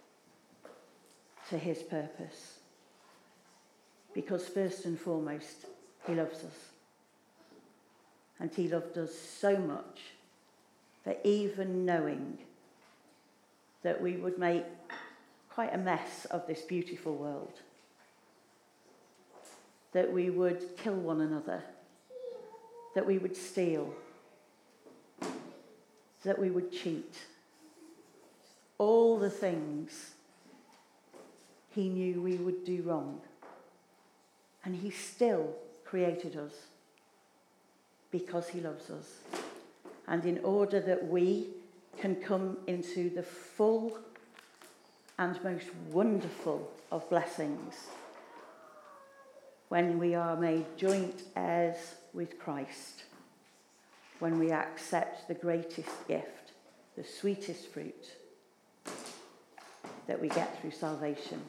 to 1.51 1.57
His 1.59 1.83
purpose. 1.83 2.57
Because, 4.15 4.47
first 4.47 4.85
and 4.85 4.99
foremost, 4.99 5.67
He 6.07 6.15
loves 6.15 6.39
us. 6.39 6.69
And 8.39 8.53
He 8.53 8.67
loved 8.67 8.97
us 8.97 9.13
so 9.13 9.57
much 9.57 9.99
that 11.05 11.21
even 11.23 11.85
knowing 11.85 12.37
that 13.83 14.01
we 14.01 14.13
would 14.13 14.37
make 14.37 14.63
quite 15.49 15.73
a 15.73 15.77
mess 15.77 16.25
of 16.25 16.47
this 16.47 16.61
beautiful 16.61 17.15
world, 17.15 17.53
that 19.91 20.11
we 20.11 20.29
would 20.29 20.77
kill 20.77 20.95
one 20.95 21.21
another, 21.21 21.61
that 22.95 23.05
we 23.05 23.17
would 23.17 23.35
steal, 23.35 23.93
that 26.23 26.39
we 26.39 26.49
would 26.49 26.71
cheat. 26.71 27.17
All 28.77 29.19
the 29.19 29.29
things 29.29 30.11
he 31.75 31.89
knew 31.89 32.21
we 32.21 32.35
would 32.35 32.65
do 32.65 32.81
wrong. 32.83 33.21
And 34.65 34.75
he 34.75 34.89
still 34.89 35.53
created 35.93 36.35
us 36.35 36.53
because 38.09 38.49
he 38.49 38.59
loves 38.59 38.89
us. 38.89 39.19
And 40.07 40.25
in 40.25 40.39
order 40.39 40.79
that 40.79 41.07
we 41.07 41.49
can 41.99 42.15
come 42.15 42.57
into 42.65 43.11
the 43.11 43.21
full 43.21 43.99
and 45.19 45.39
most 45.43 45.67
wonderful 45.91 46.71
of 46.91 47.07
blessings 47.11 47.75
when 49.69 49.99
we 49.99 50.15
are 50.15 50.35
made 50.35 50.65
joint 50.77 51.21
heirs 51.35 51.93
with 52.11 52.39
Christ, 52.39 53.03
when 54.17 54.39
we 54.39 54.51
accept 54.51 55.27
the 55.27 55.35
greatest 55.35 56.07
gift, 56.07 56.53
the 56.97 57.03
sweetest 57.03 57.67
fruit 57.67 58.15
that 60.07 60.19
we 60.19 60.27
get 60.29 60.59
through 60.59 60.71
salvation. 60.71 61.39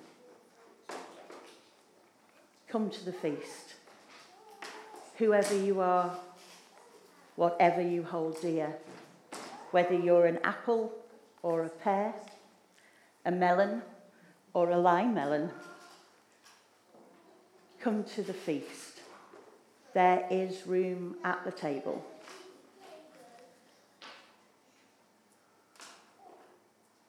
Come 2.68 2.90
to 2.90 3.04
the 3.06 3.12
feast. 3.14 3.76
Whoever 5.16 5.56
you 5.56 5.80
are, 5.80 6.16
whatever 7.36 7.80
you 7.80 8.02
hold 8.02 8.40
dear, 8.40 8.74
whether 9.70 9.94
you're 9.94 10.26
an 10.26 10.38
apple 10.44 10.92
or 11.42 11.64
a 11.64 11.68
pear, 11.68 12.14
a 13.24 13.30
melon 13.30 13.82
or 14.52 14.70
a 14.70 14.78
lime 14.78 15.14
melon, 15.14 15.50
Come 17.84 18.02
to 18.14 18.22
the 18.22 18.32
feast. 18.32 19.00
There 19.92 20.26
is 20.30 20.66
room 20.66 21.16
at 21.22 21.44
the 21.44 21.52
table. 21.52 22.02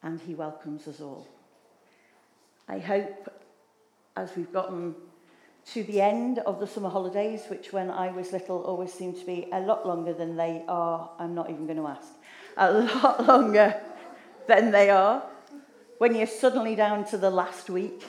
And 0.03 0.19
he 0.19 0.35
welcomes 0.35 0.85
us 0.89 0.99
all. 0.99 1.29
I 2.67 2.79
hope 2.79 3.31
as 4.17 4.35
we've 4.35 4.51
gotten 4.51 4.95
to 5.73 5.83
the 5.83 5.99
end 5.99 6.39
of 6.39 6.59
the 6.59 6.67
summer 6.67 6.89
holidays, 6.89 7.43
which 7.47 7.73
when 7.73 7.89
I 7.89 8.11
was 8.11 8.31
little 8.31 8.61
always 8.63 8.93
seemed 8.93 9.17
to 9.17 9.25
be 9.25 9.47
a 9.51 9.59
lot 9.59 9.87
longer 9.87 10.13
than 10.13 10.35
they 10.35 10.63
are. 10.67 11.09
I'm 11.17 11.33
not 11.33 11.49
even 11.49 11.65
going 11.65 11.77
to 11.77 11.87
ask. 11.87 12.07
A 12.57 12.71
lot 12.71 13.25
longer 13.27 13.81
than 14.47 14.71
they 14.71 14.89
are. 14.89 15.23
When 15.97 16.13
you're 16.13 16.27
suddenly 16.27 16.75
down 16.75 17.05
to 17.05 17.17
the 17.17 17.29
last 17.29 17.69
week, 17.69 18.03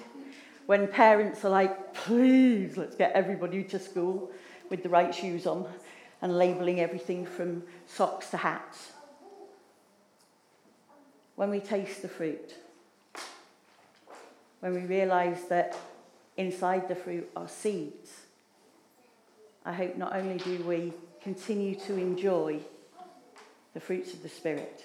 when 0.66 0.88
parents 0.88 1.45
are 1.45 1.49
like, 1.49 1.95
please, 1.95 2.77
let's 2.77 2.97
get 2.97 3.12
everybody 3.12 3.62
to 3.64 3.79
school 3.79 4.31
with 4.69 4.83
the 4.83 4.88
right 4.88 5.14
shoes 5.14 5.47
on 5.47 5.66
and 6.21 6.37
labelling 6.37 6.81
everything 6.81 7.25
from 7.25 7.62
socks 7.87 8.31
to 8.31 8.37
hats. 8.37 8.92
When 11.37 11.51
we 11.51 11.61
taste 11.61 12.03
the 12.03 12.09
fruit, 12.09 12.55
when 14.61 14.75
we 14.75 14.81
realise 14.81 15.42
that 15.45 15.77
inside 16.37 16.88
the 16.88 16.94
fruit 16.94 17.29
are 17.35 17.49
seeds. 17.49 18.11
I 19.64 19.72
hope 19.72 19.96
not 19.96 20.14
only 20.14 20.38
do 20.38 20.62
we 20.64 20.92
continue 21.22 21.75
to 21.75 21.96
enjoy 21.96 22.61
the 23.75 23.81
fruits 23.81 24.14
of 24.14 24.22
the 24.22 24.29
Spirit, 24.29 24.85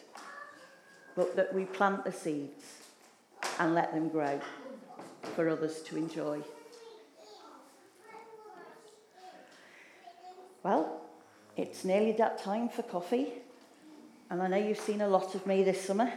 but 1.15 1.35
that 1.35 1.53
we 1.53 1.65
plant 1.65 2.03
the 2.03 2.11
seeds 2.11 2.63
and 3.59 3.75
let 3.75 3.93
them 3.93 4.09
grow 4.09 4.39
for 5.35 5.49
others 5.49 5.81
to 5.83 5.97
enjoy. 5.97 6.41
Well, 10.63 11.01
it's 11.57 11.83
nearly 11.83 12.11
that 12.13 12.41
time 12.41 12.69
for 12.69 12.83
coffee, 12.83 13.33
and 14.29 14.41
I 14.41 14.47
know 14.47 14.57
you've 14.57 14.79
seen 14.79 15.01
a 15.01 15.07
lot 15.07 15.35
of 15.35 15.45
me 15.45 15.63
this 15.63 15.81
summer. 15.81 16.11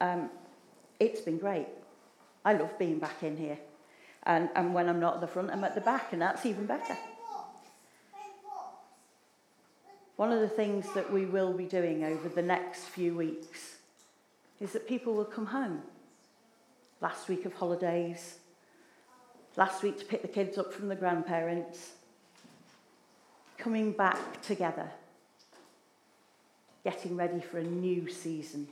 Um, 0.00 0.30
it's 1.00 1.20
been 1.20 1.38
great. 1.38 1.66
I 2.44 2.52
love 2.52 2.78
being 2.78 2.98
back 2.98 3.22
in 3.22 3.36
here. 3.36 3.58
And, 4.26 4.50
and 4.56 4.74
when 4.74 4.88
I'm 4.88 4.98
not 4.98 5.14
at 5.14 5.20
the 5.20 5.28
front, 5.28 5.50
I'm 5.50 5.62
at 5.62 5.76
the 5.76 5.80
back, 5.80 6.12
and 6.12 6.20
that's 6.20 6.44
even 6.44 6.66
better. 6.66 6.96
One 10.16 10.32
of 10.32 10.40
the 10.40 10.48
things 10.48 10.92
that 10.94 11.12
we 11.12 11.26
will 11.26 11.52
be 11.52 11.66
doing 11.66 12.02
over 12.02 12.28
the 12.28 12.42
next 12.42 12.84
few 12.86 13.14
weeks 13.14 13.76
is 14.60 14.72
that 14.72 14.88
people 14.88 15.14
will 15.14 15.26
come 15.26 15.46
home. 15.46 15.82
Last 17.00 17.28
week 17.28 17.44
of 17.44 17.52
holidays, 17.52 18.38
last 19.56 19.82
week 19.82 19.98
to 19.98 20.04
pick 20.04 20.22
the 20.22 20.28
kids 20.28 20.58
up 20.58 20.72
from 20.72 20.88
the 20.88 20.96
grandparents, 20.96 21.92
coming 23.58 23.92
back 23.92 24.42
together, 24.42 24.90
getting 26.82 27.14
ready 27.14 27.40
for 27.40 27.58
a 27.58 27.64
new 27.64 28.10
season, 28.10 28.66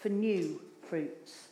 for 0.00 0.08
new 0.08 0.60
fruits 0.88 1.45